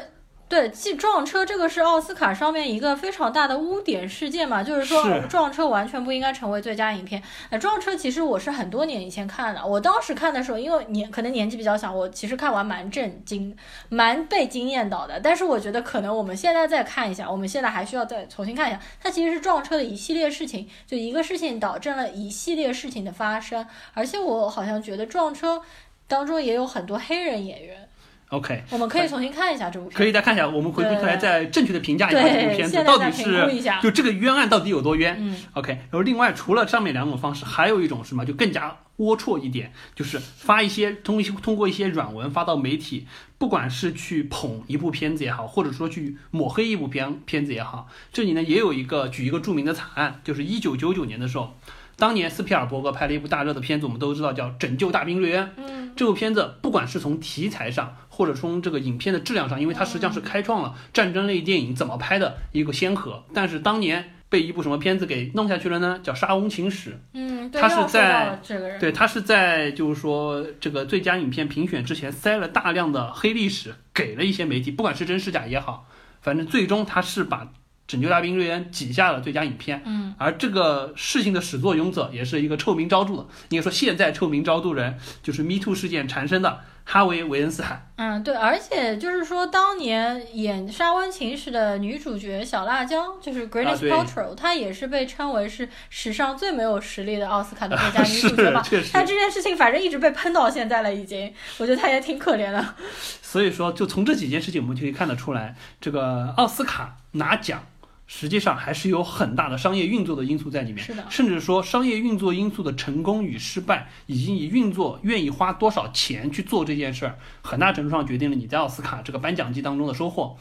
[0.53, 7.19] 对，记撞车这个是奥斯卡上面一个非常大的污点事件嘛，就是说撞车完全不应该成为最佳影片。
[7.49, 13.57] 那撞车其实我是很多年以前看的，我当时看的时候，因为年可能年纪比较小，我其实看完蛮震惊，
[13.89, 15.19] 蛮被惊艳到的。
[15.19, 23.65] 但是我觉得可能我们现在再看一下，我们现在还需要再重新看一下，它其实是撞车的一系列事情，就一个事情导致了一系列事情的发生。
[23.95, 25.63] 而且我好像觉得撞车
[26.07, 27.89] 当中也有很多黑人演员。
[28.33, 29.95] OK，我们可以重新看一下这部片。
[29.95, 33.47] 可以再看一下，我们回过头来再正确的评价一下这部片子到底是
[33.81, 35.15] 就这个冤案到底有多冤。
[35.19, 38.25] 嗯 OK，然后另外除了上面两种方式，还有一种是什么？
[38.25, 43.05] 就更加龌龊一点，就是发一些通通过一些软文发到媒体，
[43.37, 51.55] 不管是去捧一部片子也好，或者说去抹黑一部片片子也好，这里呢也有一个举一个著名的惨案，就是一九九九年的时候。
[51.95, 55.45] 当年斯皮尔伯格拍了一部大热的片子，我们都知道叫《拯救大兵瑞恩》。
[55.57, 63.23] 嗯，这部片子不管是从题材上，或者从这个影片的质量上，因为它实际上是开创了战争类电影怎么拍的一个先河。
[63.33, 65.99] 但是当年被一部什么片子给弄下去了呢？
[66.01, 66.89] 叫《沙翁情史》。
[67.13, 68.39] 嗯，对，他是在
[68.79, 75.87] 对，他是在就是说这个最佳影片评选之前塞了大量的黑历史给了一些媒体，不管是真是假也好，
[76.21, 77.45] 反正最终他是把
[77.87, 79.81] 《拯救大兵瑞恩》挤下了最佳影片。
[79.85, 87.91] 嗯，而这个事情的始作俑者也是一个臭名昭著的，应该说现在臭名昭著人就是 Me Too 事件缠身的哈维·维恩斯坦。
[87.97, 98.63] 嗯，对，而且就是说，当年演《沙湾情史》的女主角小辣椒，就是 Gwyneth 啊对 Paltrow，、 她也是被称为是史上最没有实力的奥斯卡的最佳女主角嘛。
[98.63, 102.75] 是确实她这件事情反正一直被喷到现在了，已经，我觉得她也挺可怜的。
[103.21, 107.63] 所以说，就从这几件事情，我们就可以看得出来，这个奥斯卡拿奖。
[108.05, 120.37] 实际上还是有很大的商业运作的因素在里面，是的甚至说商业运作因素的成功与失败，以及你运作愿意花多少钱去做这件事儿，很大程度上决定了你在奥斯卡这个颁奖季当中的收获。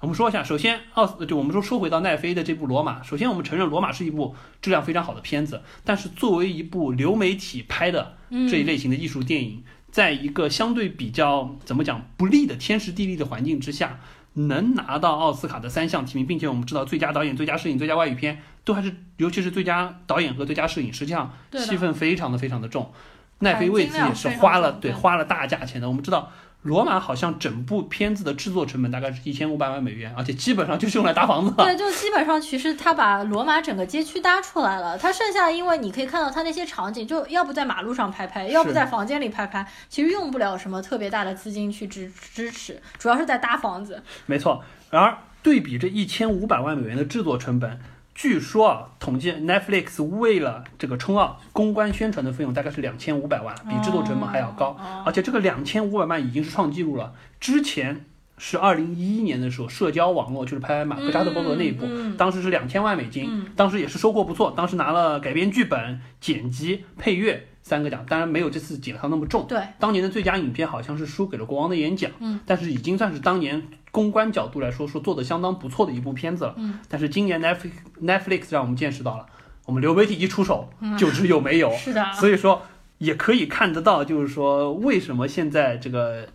[0.00, 8.16] 我们说一下，首先奥斯就我们说说回到奈飞的这部《罗马》，首先我们承认《罗马》是一部质量非常好的片子，但是作为一部流媒体拍的
[8.50, 14.00] 这一类型的艺术电影，在一个相对比较怎么讲不利的天时地利的环境之下，
[14.34, 22.92] 能拿到奥斯卡的三项提名，并且我们知道最佳导演、最佳摄影、最佳外语片都还是，尤其是最佳导演和最佳摄影，实际上戏份非常的非常的重。
[23.40, 25.88] 奈飞为此也是花了对花了大价钱的。
[25.88, 26.30] 我们知道。
[26.62, 31.64] 罗马好像整部片子的制作成本大概是一千五百万美元，而且基本上就是用来搭房子的。
[31.64, 44.00] 对，就基本上其实他把罗马整个街区搭出来了，他剩下因为你可以看到他那些场景，就要不在马路上拍拍，要不在房间里拍拍，其实用不了什么特别大的资金去支支持，主要是在搭房子。
[44.26, 47.80] 没错，然而对比这一千五百万美元的制作成本，
[48.14, 57.14] 据说啊，统计 Netflix 为了这个冲奥公关宣传的费用大概是两千五百万，比制作成本还要高，哦而且这个两千五百万已经是创纪录了。
[57.40, 58.04] 之前
[58.38, 61.86] 是二零一一年的时候，社交网络就是拍马克扎特伯格那一部，
[62.18, 63.46] 当时是两千万美金，嗯。
[63.56, 69.46] 当时也是收获不错，当时拿了改编剧本、剪辑、配乐三个奖，当然没有这次锦上那么重。
[69.48, 77.70] 对，当年的最佳影片好像是输给了《国王的演讲》，嗯，但是已经算是当年公关角度来说，说做的相当不错的一部片子了，嗯，但是今年 Netflix
[78.02, 79.26] Netflix 让我们见识到了，
[79.66, 80.98] 我们流媒体一出手嗯。
[80.98, 82.62] 就知有没有， 是的，所以说
[82.98, 86.26] 也可以看得到，就是说为什么现在这个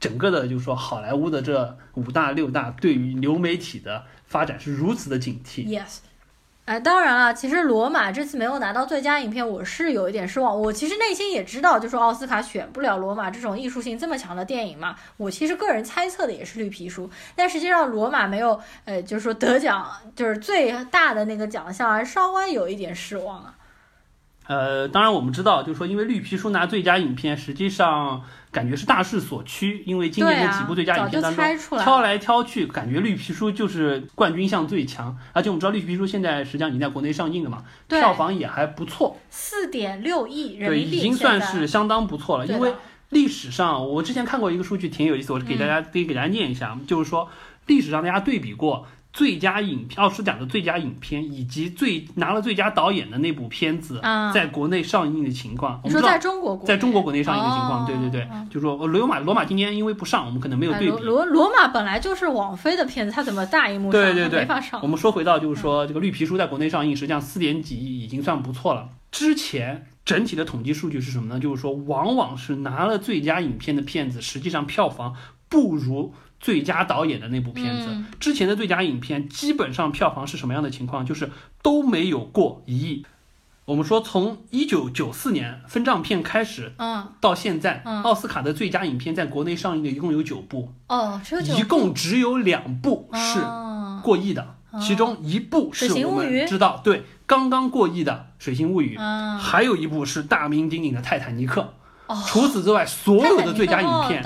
[0.00, 5.66] 整个的，就是说好莱坞的这五大六大对于流媒体的发展是如此的警惕。
[5.66, 5.98] Yes。
[6.64, 10.60] 哎，当然了，其实罗马这次没有拿到最佳影片，我是有一点失望。
[10.60, 14.94] 我其实内心也知道，就是奥斯卡选不了罗马这种艺术性这么强的电影嘛。
[15.16, 23.54] 我其实个人猜测的也是绿皮书，但实际上罗马没有，呃，就是说得奖，就是最大的那个奖项，还稍微有一点失望啊。
[24.46, 28.22] 呃，当然我们知道，就是说，因为绿皮书拿最佳影片，实际上
[28.52, 29.82] 感觉是大势所趋。
[29.84, 35.16] 因为今年的几部最佳影片当中，挑来挑去，感觉绿皮书就是冠军相最强。
[35.32, 42.46] 而且我们知道，绿皮书现在实际上已经在国内上映了嘛，票房也还不错，四点六亿人对，民币，已经算是相当不错了。
[42.46, 42.74] 因为
[43.08, 47.28] 历史上，我之前看过一个数据挺有意思，我给大家可以给大家念一下，就是说
[47.66, 48.86] 历史上大家对比过。
[49.12, 60.92] 最佳影片，奥斯奖的最佳影片以及最拿了最佳导演的那部片子，啊在国内上映的情况，我们说在中国国内在中国国内上映的情况，哦对对对嗯，就说呃罗马罗马今天因为不上，我们可能没有哎对比。
[60.92, 64.86] 罗罗罗马本来就是网飞的片子，它怎么大荧幕上对对对它没法上我？
[64.88, 68.88] 们说回到就是说这个绿皮书在国内上映，实际上四点几亿已经算不错了。
[69.10, 71.38] 之前整体的统计数据是什么呢？
[71.38, 75.14] 就是说往往是拿了最佳影片的片子，实际上票房
[75.50, 77.86] 不如最佳导演的那部片子。
[77.88, 78.06] 嗯。
[78.20, 81.06] 之前的最佳影片基本上票房是什么样的情况？
[81.06, 81.30] 就是
[81.62, 83.06] 都没有过一亿。
[83.64, 88.02] 我们说从一九九四年分账片开始嗯，到现在，嗯。
[88.02, 99.38] 奥斯卡的最佳影片在国内上映的一共有九部，哦，只有九一共只有两部是哦过亿的，其中一部是我们知道对刚刚过亿的《水形物语》，嗯。
[99.38, 101.60] 还有一部是大名鼎鼎的《泰坦尼克》。
[102.12, 102.20] 哦。
[102.26, 104.20] 除此之外，所有的最佳影片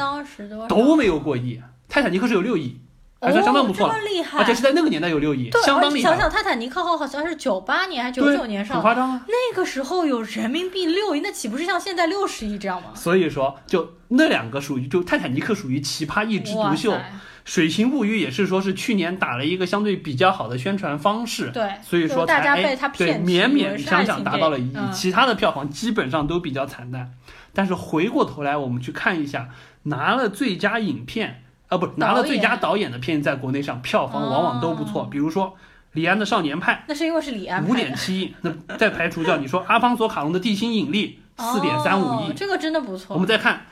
[0.67, 1.59] 都没有过亿，
[1.89, 2.81] 《泰坦尼克》是有六亿，
[3.21, 6.11] 还算相当不错了，哦、厉害，而且是在那个年代有六亿，相当厉害。
[6.11, 9.25] 想想《泰坦尼克号》好像是九八年还是九九年上，很夸张啊。
[9.29, 12.89] 那个时候有人民币六亿，那岂不是像现在六十亿这样吗？
[12.95, 16.93] 所以说，就那两个属于，就《泰坦尼克》属于奇葩一枝独秀，
[17.45, 27.13] 《水形物语》也是说是去年打了一个相对比较好的宣传方式，对，所以说大家被他对勉勉强强达到了一亿，嗯、其他的票房基本上都比较惨淡。
[27.55, 29.49] 但是回过头来，我们去看一下，
[29.85, 31.45] 拿了最佳影片。
[31.69, 35.03] 啊，不，拿了最佳导演的片子，在国内上票房往往都不错。
[35.03, 35.55] 哦、比如说
[35.93, 38.35] 李安的《少年派》，那是因为是李安五点七亿。
[38.43, 41.21] 那再排除掉你说阿方索卡隆的《地心引力》
[41.53, 43.15] 四点三五亿，这个真的不错。
[43.15, 43.67] 我们再看，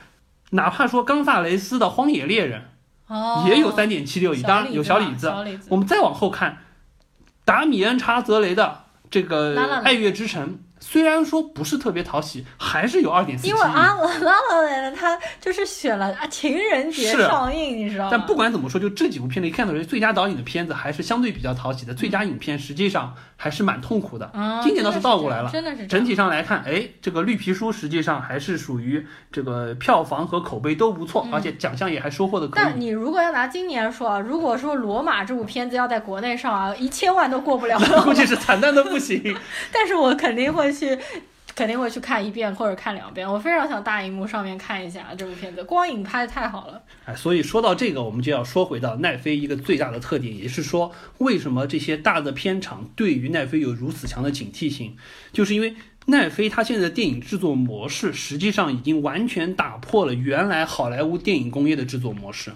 [0.51, 2.61] 哪怕说冈萨雷斯的《荒野猎人》，
[3.13, 5.33] 哦，也有三点七六亿，当然有小李子。
[5.69, 6.57] 我们再往后看，
[7.45, 10.49] 达米恩·查泽雷的这个《爱乐之城》。
[10.87, 13.49] 虽然说不是特别讨喜，还是有二点四亿。
[13.49, 18.09] 因为阿拉拉来了他就是选了啊情人节上映，你知道吗？
[18.11, 24.29] 但不管怎么说，就这几部片子，一看到最佳导演的片子还是相对比较讨喜的，最佳影片实际上还是蛮痛苦的。
[24.35, 32.63] 嗯、今年倒是倒过来了，真的是整体上来看，哎，这个绿皮书实际上还是属于这个票房和口碑都不错，嗯、而且奖项也还收获的可以。
[32.63, 39.35] 但你如果要拿今年说啊，如果说《罗马》这部片子要在国内上啊，一千万都过不了， 估计是惨淡的不行。
[39.73, 40.99] 但是我肯定会去。
[41.55, 46.83] 肯定会去看一遍或者看两遍，我非常想大荧幕上面看一下这部片子，光影拍的太好了。
[47.05, 54.97] 哎，所以说到这个，我们就要说回到奈飞一个最大的特点，也是说为什么这些大的片场对于奈飞有如此强的警惕性，
[55.31, 55.73] 就是因为
[56.07, 62.51] 奈飞它现在的电影制作模式，实际上已经完全打破了原来好莱坞电影工业的制作模式。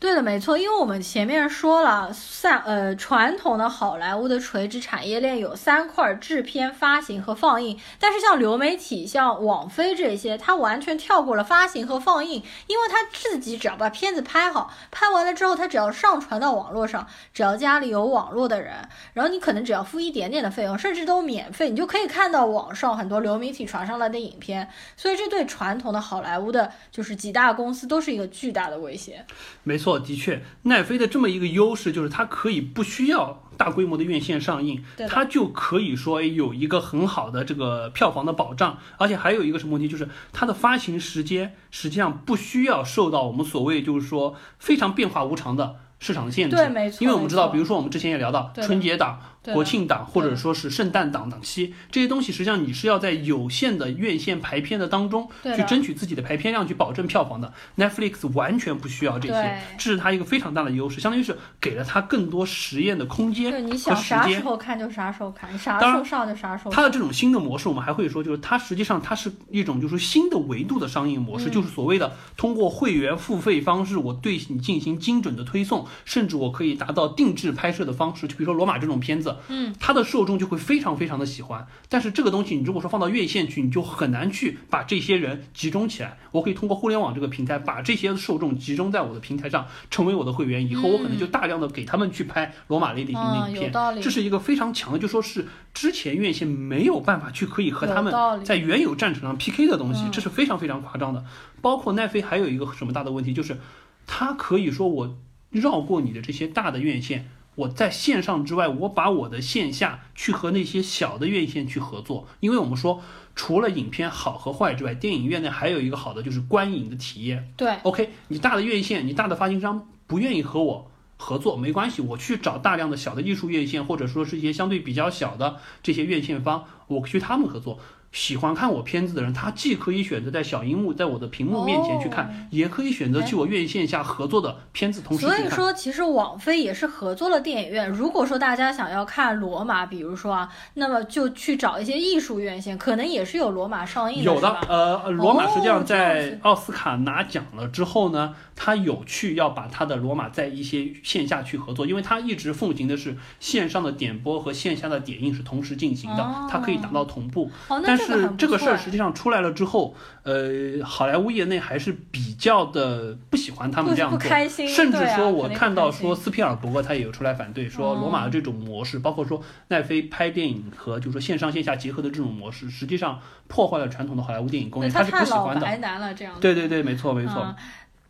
[0.00, 7.78] 对的，没错，因为我们前面说了，三呃传统的好莱坞的垂直产业链有三块：制片、发行和放映。
[7.98, 24.66] 但是像流媒体、像网飞这些，它完全跳过了发行和放映，因为它自己只要把片子拍好，拍完了之后，它只要上传到网络上，只要家里有网络的人，然后你可能只要付一点点的费用，甚至都免费，你就可以看到网上很多流媒体传上来的影片。
[24.96, 29.22] 所以这对传统的好莱坞的就是几大公司都是一个巨大的威胁。
[29.62, 29.89] 没错。
[29.98, 46.56] 的确，奈飞的这么一个优势就是它可以不需要大规模的院线上映，它就可以说有一个很好的这个票房的保障，而且还有一个什么问题，就是它的发行时间实际上不需要受到我们所谓就是说非常变化无常的市场限制。
[46.56, 46.98] 对，没错。
[47.02, 57.52] 因为我们知道，比如说我们之前也聊到春节档、国庆档或者说是圣诞档档期这些东西，实际上你是要在有限的院线排片的当中去争取自己的排片量，去保证票房的。
[57.76, 66.70] Netflix 完全不需要这些，这是它一个非常大的优势，相当于是给了它更多实验的空间对，你想啥时候看就啥时候看，啥时候上就啥时候。
[66.70, 78.28] 它的这种新的模式，我们还会说，就是它实际上它是一种就是新的维度的商业模式，嗯、就是所谓的通过会员付费方式，我对你进行精准的推送，甚至我可以达到定制拍摄的方式。
[78.28, 81.66] 就比如说罗马这种片子，嗯，它的受众就会非常非常的喜欢。
[81.88, 86.18] 但是这个东西，你如果说放到院线去，你就很难去把这些人集中起来。
[86.32, 90.68] 我可以通过互联网这个平台，把这些受众集中在我的平台上，成为我的会员。
[90.68, 93.18] 以后我可能就大量的给他们去拍罗马类的影
[93.52, 101.24] 片，嗯、这是一个非常强的，就说是之前院线没有办法去可以和他们在原有战场上 PK 的东西，嗯、这是非常非常夸张的。
[101.60, 103.58] 包括奈飞还有一个什么大的问题，就是
[104.06, 105.18] 它可以说我
[105.50, 107.30] 绕过你的这些大的院线。
[107.56, 113.02] 我在线上之外，我把我的线下去和那些小的院线去合作，因为我们说，
[113.34, 117.52] 除了影片好和坏之外，电影院内还有一个好的就是观影的体验。
[117.56, 127.78] 对，OK，你大的院线，你大的发行商不愿意和我合作，没关系，我去找大量的小的艺术院线，或者说是一些相对比较小的这些院线方，我去他们合作。
[128.12, 135.26] 喜欢看我片子的人，他既可以选择在小荧幕，在我的屏幕面前去看，哦、也可以选择去我院线下合作的片子同时。
[135.26, 137.88] 所以说，其实网飞也是合作了电影院。
[137.88, 144.24] 如果说大家想要看罗马，比如说啊，那么就去找一些艺术院线，可能也是有罗马上映的。
[144.24, 157.48] 有的，呃，罗马实际上哦在奥斯卡拿奖了之后呢，他有去要把他的罗马在一些线下去合作，因为他一直奉行的是线上的点播和线下的点映是同时进行的，哦、它可以达到同步。
[157.68, 164.30] 哦、但是这个事儿实际上出来了之后，呃，好莱坞业内还是比较的不喜欢他们这样做，
[164.66, 175.60] 甚至说我看到说斯皮尔伯格他也有出来反对，说罗马的这种模式，包括说奈飞拍电影和就是说线上线下结合的这种模式，实际上破坏了传统的好莱坞电影工业，他是不喜欢的。
[175.60, 176.34] 白男了这样。
[176.40, 177.54] 对对对，没错没错。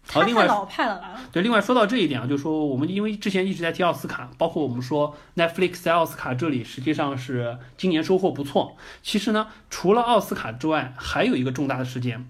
[0.08, 1.00] 嗯好，另外老派了
[1.30, 8.76] 对，另外说到这一点啊，就说我们因为之前一直在提奥斯卡，包括我们说 Netflix 在奥斯卡这里实际上是今年收获不错。
[9.02, 12.28] 其实呢，除了奥斯卡之外，还有一个重大的事件，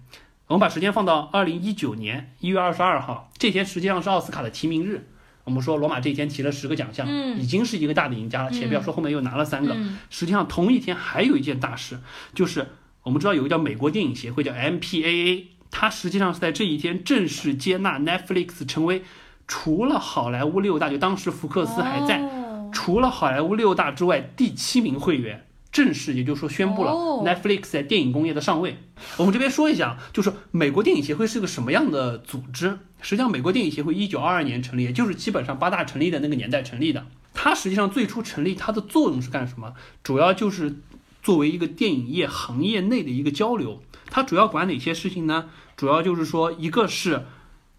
[0.49, 5.07] 我们把时间放到二零一九年一月二十二号，这天实际上是奥斯卡的提名日。
[5.45, 8.51] 我们说罗马这一天提了十个奖项，嗯已经是一个大的赢家了。
[8.51, 11.99] 且不要说后面又拿了三个，嗯实际上同一天还有一件大事，
[12.35, 12.67] 就是
[13.05, 19.05] 我们知道有个叫美国电影协会叫 MPAA，它实际上是在这一天正式接纳 Netflix 成为
[19.47, 25.47] 除了好莱坞六大，就当时福克斯还在，哦除了好莱坞六大之外第七名会员。
[25.73, 28.77] 正式，也就是说宣布了哦 Netflix 在电影工业的上位。
[29.17, 32.77] 我们这边说一下，就是美国电影协会是个什么样的组织？
[33.01, 37.07] 实际上，美国电影协会一九二二年成立，也就是基本上八大成立的那个年代成立的。
[37.33, 39.73] 它实际上最初成立，它的作用是干什么？
[40.03, 40.75] 主要就是
[41.23, 43.83] 作为一个电影业行业内的一个交流。
[44.11, 45.51] 它主要管哪些事情呢？
[45.77, 47.27] 主要就是说，一个是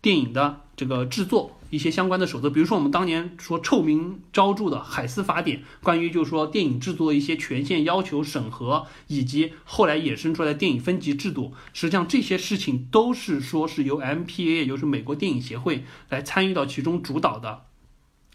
[0.01, 17.65] 电影的这个制作一些相关的守则，比如说我们当年说臭名昭著的《海斯法典》，关于就是说电影制作一些权限要求审核，以及后来衍生出来的电影分级制度，实际上这些事情都是说是由 MPA，也就是美国电影协会来参与到其中主导的。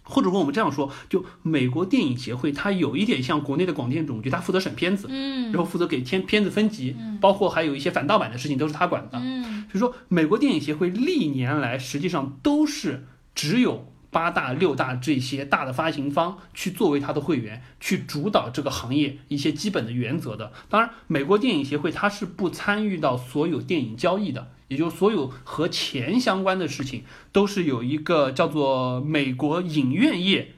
[0.09, 9.19] 或者说我们这样说，就美国电影协会，它有一点像国内的广电总局，它负责审片子，嗯然后负责给片片子分级，包括还有一些反盗版的事情都是他管的。
[9.21, 13.05] 嗯所以说，美国电影协会历年来实际上都是
[13.35, 20.53] 只有八大、六大这些大的发行方去作为它的会员，去主导这个行业一些基本的原则的。
[20.71, 30.55] 当然，美国电影协会它是不参与到所有电影交易的，也就所有和钱相关的事情都是有一个叫做美国影院业、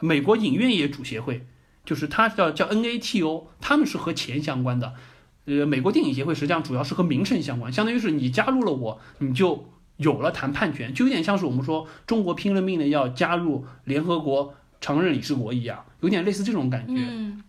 [0.00, 1.46] 美国影院业主协会，
[1.84, 4.94] 就是它叫叫 NATO，他们是和钱相关的。
[5.46, 16.94] 呃，美国电影协会实际上主要是和名声相关，相当于是你加入了我，你就有了谈判权，就有点像是我们说中国拼了命的要加入联合国常任理事国一样，有点类似这种感觉。
[16.96, 17.42] 嗯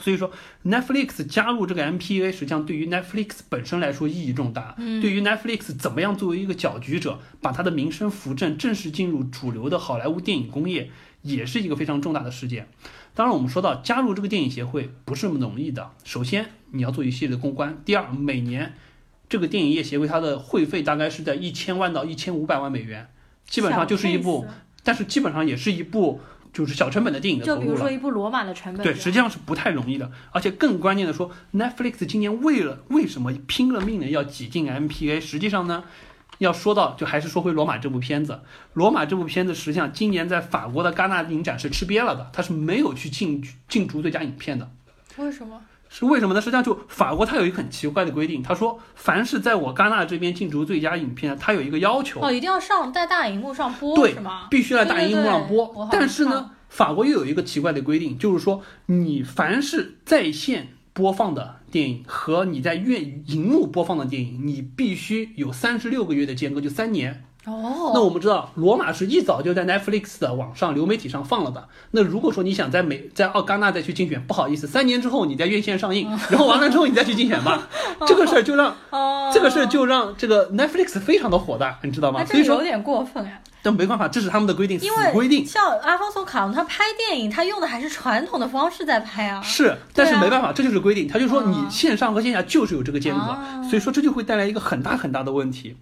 [0.00, 0.30] 所以说
[0.64, 4.74] ，Netflix 加入这个 MPA，实际上对于 Netflix 本身来说意义重大。
[4.78, 10.90] 嗯对于 Netflix 怎么样作为一个搅局者，把它的名声扶正，正式进入主流的好莱坞电影工业，
[11.22, 12.68] 也是一个非常重大的事件。
[13.14, 15.92] 当然，我们说到加入这个电影协会不是那么容易的。
[16.02, 18.74] 首先，你要做一系列的公关；第二，每年
[19.28, 23.08] 这个电影业协会它的会费大概是在一千万到一千五百万美元，
[23.46, 24.44] 基本上就是一部，
[24.82, 26.20] 但是基本上也是一部
[26.54, 27.90] 就是小成本的电影的投入就比如说。
[27.90, 35.20] 一部罗马的成本，对，实际上是不太容易的，而且更关键的说，Netflix 今年为了为什么拼了命的要挤进 MPA？
[35.20, 35.84] 实际上呢，
[36.38, 38.32] 要说到就还是说回《罗马》这部片子，
[38.72, 44.70] 《罗马》这部片子实际上今年在法国的戛纳影展是吃瘪了的，它是没有去进进逐最佳影片的。
[45.16, 45.60] 为什么？
[45.96, 46.40] 是为什么呢？
[46.40, 54.48] 实际上就法国它有一个很奇怪的规定，他说凡是在我戛纳这边竞逐最佳影片，它有一个要求，哦，一定要上在大荧幕上播对是吗？
[54.50, 55.88] 必须在大荧幕上播。
[55.92, 67.22] 但是呢，法国又有一个奇怪的规定，就是说你凡是在线播放的电影和你在院荧幕播放的电影，你必须有三十六个月的间隔，就三年。
[67.46, 71.68] 哦，那我们知道，罗马是一早就在 Netflix 的网上流媒体上放了的。
[71.90, 77.68] 那如果说你想在美在奥戛纳再去竞选，不好意思，三年之后你在院线上映，然后完了之后你再去竞选吧。
[78.06, 82.20] 这个事儿就让哦，这个事儿就让这个 Netflix 非常的火大，你知道吗？
[82.20, 85.44] 哎，所以说，有点过分呀，但没办法，这是他们的规定，死因为规定。
[85.44, 89.42] 像阿方索卡隆他拍电影，他用的还是传统的方式在拍啊。
[89.42, 91.06] 是，但是没办法，这就是规定。
[91.06, 95.76] 他就说嗯你线上和线下就是有这个间隔，啊所以说这就会带来一个很大很大的问题。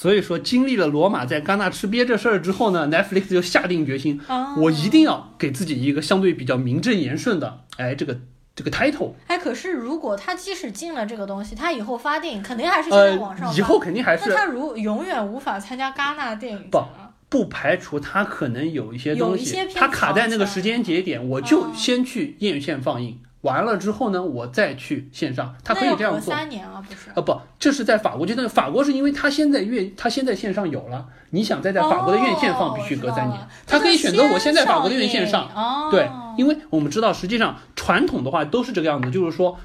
[0.00, 8.18] 所以说，经历了罗马在戛纳吃瘪这事儿之后呢，Netflix 就下定决心，啊，我一定要给自己一个相对比较名正言顺的，哎，这个
[8.56, 9.12] 这个 title。
[9.26, 16.82] 哎，可是如果他即使进了这个东西，他以后发电影肯定还是先在网上呃，以后肯定还是那他如永远无法参加戛纳电影不。
[17.28, 26.34] 不排除他可能有一些东西有一些，片他卡在那个时间节点，我就嗯先去院线放映，完了之后呢，我再去线上，他可以这样做。
[26.34, 27.10] 三年啊，不是？
[27.10, 33.40] 啊不，这是在法国，就在法国是因为他现在院，他现在线上有了，你想再在法国的院线放，哦必须隔三年。
[33.66, 39.58] 他可以选择我现在法国的院线上，哦，对，因为我们知道，实际上传统的话都是这个样子，就是说，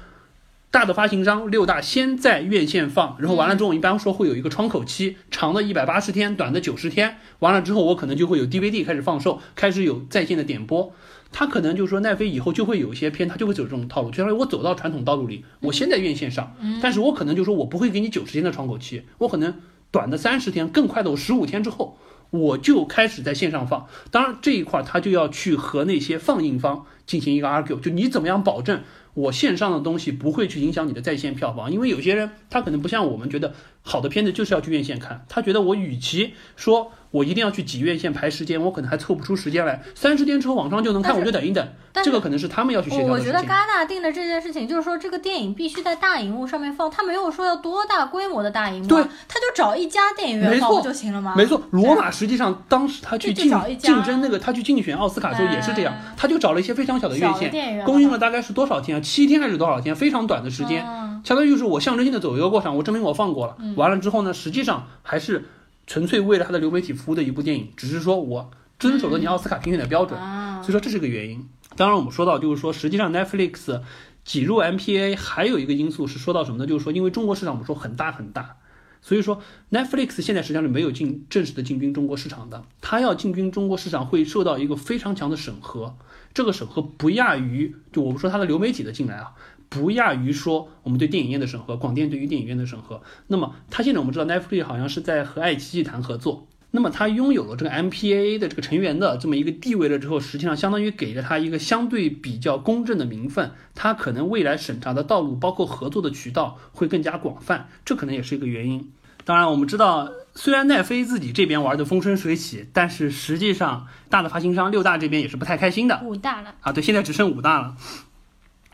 [0.70, 10.92] 大的发行商六大先在院线放，然后完了之后，一般说会有一个窗口期，长的一百八十天，短的九十天，完了之后我可能就会有 DVD 开始放售，开始有在线的点播。
[11.32, 19.54] 他可能就是说奈飞以后就会有一些片，他就会走这种套路，就相当于我走到传统道路里，我先在院线上，但是我可能就说我不会给你九十天的窗口期，我可能
[19.90, 21.98] 短的三十天，更快的我十五天之后，
[22.30, 23.86] 我就开始在线上放。
[24.10, 28.82] 当然这一块儿他就要去和那些放映方进行一个 argue，就你怎么样保证
[29.16, 33.54] 我线上的东西不会去影响你的在线票房，因为有些人他可能不像我们觉得
[33.88, 41.66] 好的片子就是要去院线看，他觉得我与其说我一定要去挤院线排时间，我可能还凑不出时间来，三十天之后网上就能看，我就等一等。
[42.02, 43.38] 这个可能是他们要去协我我觉得。
[43.38, 51.34] 戛纳定的这件事情，就是说这个电影必须在大荧幕上面放，他没有说要多大规模的大荧幕、啊，对，他就找一家电影院放就行了吗？
[51.36, 59.00] 没错，罗马实际上当时他去竞竞争那个，他去竞选奥斯卡的时候也是这样哎，他就找了一些非常小的院线，供应了大概是多少天啊？
[59.00, 59.94] 七天还是多少天？
[59.94, 63.56] 非常短的时间，嗯相当于就是我象征性的走一个过场，我证明我放过了。
[63.76, 65.44] 嗯完了之后呢，实际上还是
[65.86, 71.46] 纯粹为了它的流媒体服务的一部电影，只是说我遵守了你奥斯卡评选的标准，啊所以说这是个原因。
[71.76, 73.82] 当然，我们说到就是说，实际上 Netflix
[74.24, 76.66] 挤入 MPA 还有一个因素是说到什么呢？
[76.66, 78.56] 就是说，因为中国市场我们说很大很大，
[79.02, 82.64] 所以说 Netflix 现在实际上是没有进正式的进军中国市场的。
[82.80, 85.94] 它要进军中国市场会受到一个非常强的审核，
[86.32, 89.34] 这个审核不亚于就我们说它的流媒体的进来啊。
[89.68, 93.02] 不亚于说我们对电影院的审核，广电对于电影院的审核。
[93.26, 108.92] 那么它现在我们知道 Netflix 好像是在和爱奇艺谈合作，那么它拥有了这个 MPAA 的这个成员的这么一个地位了之后，实际上相当于给了它一个相对比较公正的名分，它可能未来审查的道路，包括合作的渠道会更加广泛，这可能也是一个原因。
[109.24, 116.70] 当然，我们知道，虽然奈飞自己这边玩的风生水起，但是实际上大的发行商六大这边也是不太开心的五大了，啊。
[116.70, 117.76] 对，现在只剩五大了。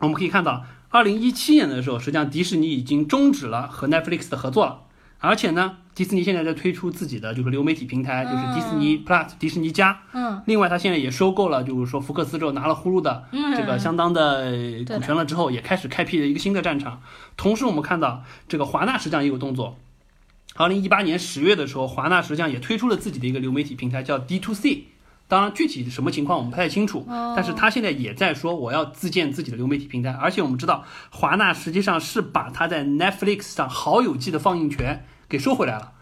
[0.00, 4.82] 我们可以看到，二零一七年的时候，实际上迪士尼已经终止了和 Netflix 的合作了，
[5.20, 10.02] 而且呢，迪士尼现在在推出自己的就是流媒体平台，就是迪士尼 Plus、迪士尼加。
[10.12, 14.52] 嗯另外，它现在也收购了，就是说福克斯之后拿了呼噜的嗯，这个相当的
[14.86, 17.00] 股权了之后，也开始开辟了一个新的战场。
[17.38, 19.78] 同时，我们看到这个华纳实际上也有动作。
[20.56, 24.88] 二零一八年十月的时候，华纳实际上也推出了自己的一个流媒体平台，叫 D to C。
[25.32, 27.32] 当然，具体什么情况我们不太清楚，哦。
[27.34, 35.92] 但是他现在也在说我要自建自己的流媒体平台，而且我们知道华纳实际上是把他在 Netflix 上《好友记》的放映权给收回来了，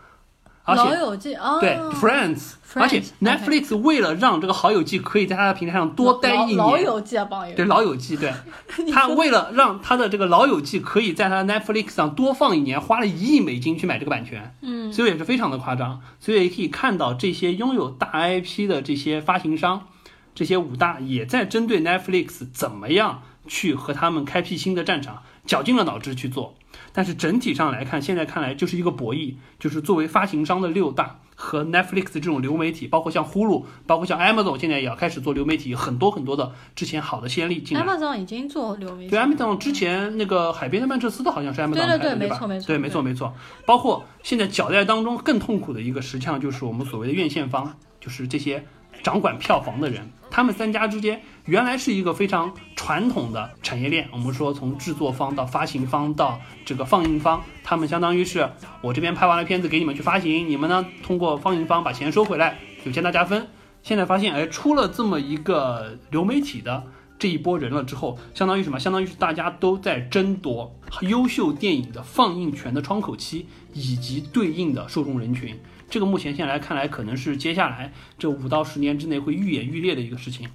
[0.70, 7.54] 而且老友记哦，对 Friends，而且 Friends，Netflix 为了让这个好友记可以在它的平台上多待一年，老老友记啊，榜友。
[7.56, 8.32] 对老友记，对。
[8.92, 16.00] 他为了让他的这个老友记可以在他的 Netflix 上多放一年，花了一亿美金去买这个版权，嗯，所以也是非常的夸张。
[16.20, 19.88] 所以也可以看到这些拥有大 IP 的这些发行商，
[20.34, 26.54] 这些五大也在针对 Netflix 怎么样去和他们开辟新的战场，绞尽了脑汁去做。
[26.92, 37.84] 但是整体上来看，现在看来就是一个博弈，就是作为发行商的六大和 Netflix 这种流媒体，包括像呼噜，包括像 Amazon 现在也要开始做流媒体，很多很多的之前好的先例进来。
[37.84, 43.32] Amazon 已经做流媒体对，，Amazon 之前那个海边的曼彻斯特好像是 Amazon 对对对没错没错对，没错没错。
[43.64, 48.66] 包括现在搅在当中更痛苦的一个实际上就是我们所谓的院线方，就是这些
[49.02, 54.08] 掌管票房的人，他们三家之间原来是一个非常传统的产业链。
[54.12, 58.48] 我们说从制作方到发行方到这个放映方，他们相当于是
[58.82, 63.48] 我这边拍完了片子给你们去发行，你们呢通过放映方把钱收回来，有钱大家分。
[63.82, 66.84] 现在发现，哎，出了这么一个流媒体的
[67.18, 68.78] 这一波人了之后，相当于什么？
[68.78, 75.58] 相当于是大家都在争夺优秀电影的放映权的窗口期以及对应的受众人群。
[75.90, 80.48] 这个目前现来看来，可能是接下来这五到十年之内会愈演愈烈的一个事情。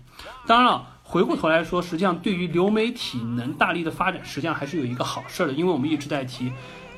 [0.47, 6.51] 当然了，回过头来说，实际上对于流媒体能大力的发展，实际上还是有一个好事的，因为我们一直在提。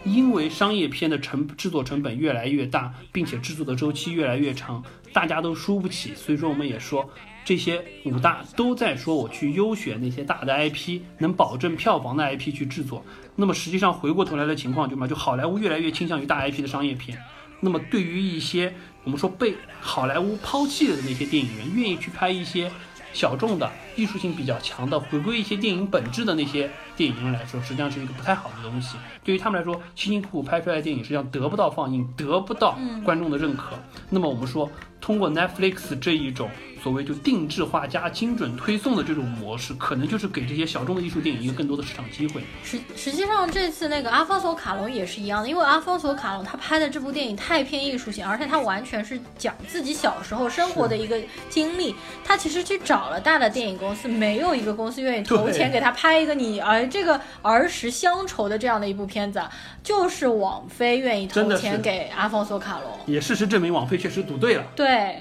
[0.03, 4.81] 因为商业片的成制作成本越来越大，并且制作的周期越来越长，
[5.11, 7.09] 大家都输不起，所以说我们也说，
[7.43, 13.03] 这些五大都在说我去优选那些大的 IP，能保证票房的 IP 去制作。
[13.35, 17.17] 那么实际上回过头来的情况就嘛，就好莱坞越来越倾向于大 IP 的商业片。
[17.59, 18.73] 那么对于一些
[19.03, 22.71] 我们说被好莱坞抛弃的那些电影人，愿意去拍一些
[23.13, 28.97] 小众的、艺术性比较强的、回归一些电影本质的那些电影人来说，实际上是一个不太好的东西。
[29.23, 33.79] 对于他们来说，辛辛苦苦拍出来的电影实际上得不到放映，得不到观众的认可。
[34.09, 34.69] 那么我们说，
[35.01, 36.49] 通过 Netflix 这一种
[36.81, 42.41] 所谓就定制化加精准推送的这种模式，可能就是给这些小众的艺术电影一个更多的市场机会。
[42.63, 51.95] 实实际上，这次那个阿方索卡隆也是一样的，因为阿方索卡隆他拍的这部电影太偏艺术性，而且他完全是讲自己小时候生活的一个经历。
[52.23, 59.49] 他其实去找了大的电影公司，没有一个公司愿意投钱给他拍一个你儿这个儿时乡愁的这样的一部片子，啊，
[59.83, 62.91] 就是网飞愿意投钱给阿方索卡隆。
[63.05, 64.63] 也事实证明，网飞确实赌对了。
[64.75, 65.17] 对，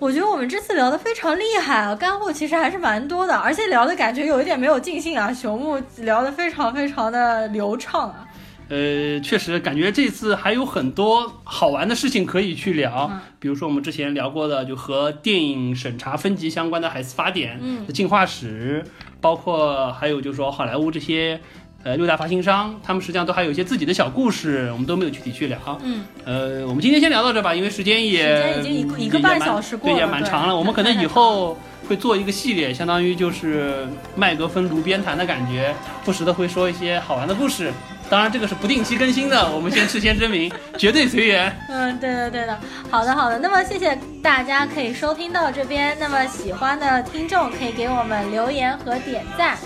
[0.00, 5.30] 我觉得我们这次聊的非常厉害啊，干货其实还是蛮多的，而且聊的感觉有一点没有尽兴啊。
[5.30, 8.26] 朽木聊的非常非常的流畅啊。
[8.70, 18.82] 呃，确实感觉这次还有很多好玩的事情可以去聊，嗯比如说我们之前聊过的，就和电影审查分级相关的海斯法典嗯的进化史，
[19.20, 21.40] 包括还有就是说好莱坞这些
[21.82, 25.58] 呃六大发行商，他们实际上都还有一些自己的小故事，我们都没有具体去聊。
[25.82, 30.54] 嗯，呃，我们今天先聊到这吧，因为时间也时间已经一个一个半小时过对，也了对蛮长了。
[30.54, 31.56] 我们可能 以后
[31.88, 35.74] 会做一个系列，相当于就是麦格芬炉边谈的感觉，
[36.04, 37.72] 不时的会说一些好玩的故事。
[38.10, 41.56] 当然，这个是不定期更新的，我们先事先声明， 绝对随缘。
[41.68, 42.58] 嗯，对的对的，
[42.90, 43.38] 好的好的。
[43.38, 49.56] 那么谢谢大家可以收听到这边，那么喜欢的听众可以给我们留言和点赞。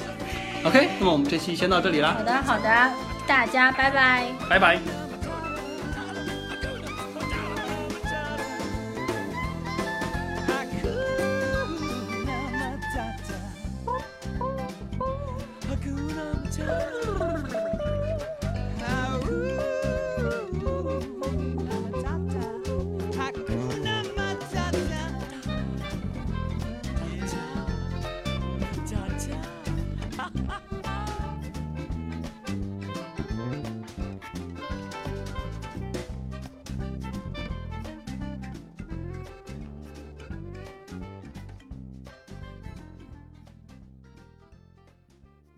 [0.64, 2.90] OK，那么我们这期先到这里啦好，的好的，
[3.26, 4.24] 大家拜拜。
[4.48, 4.78] 拜拜。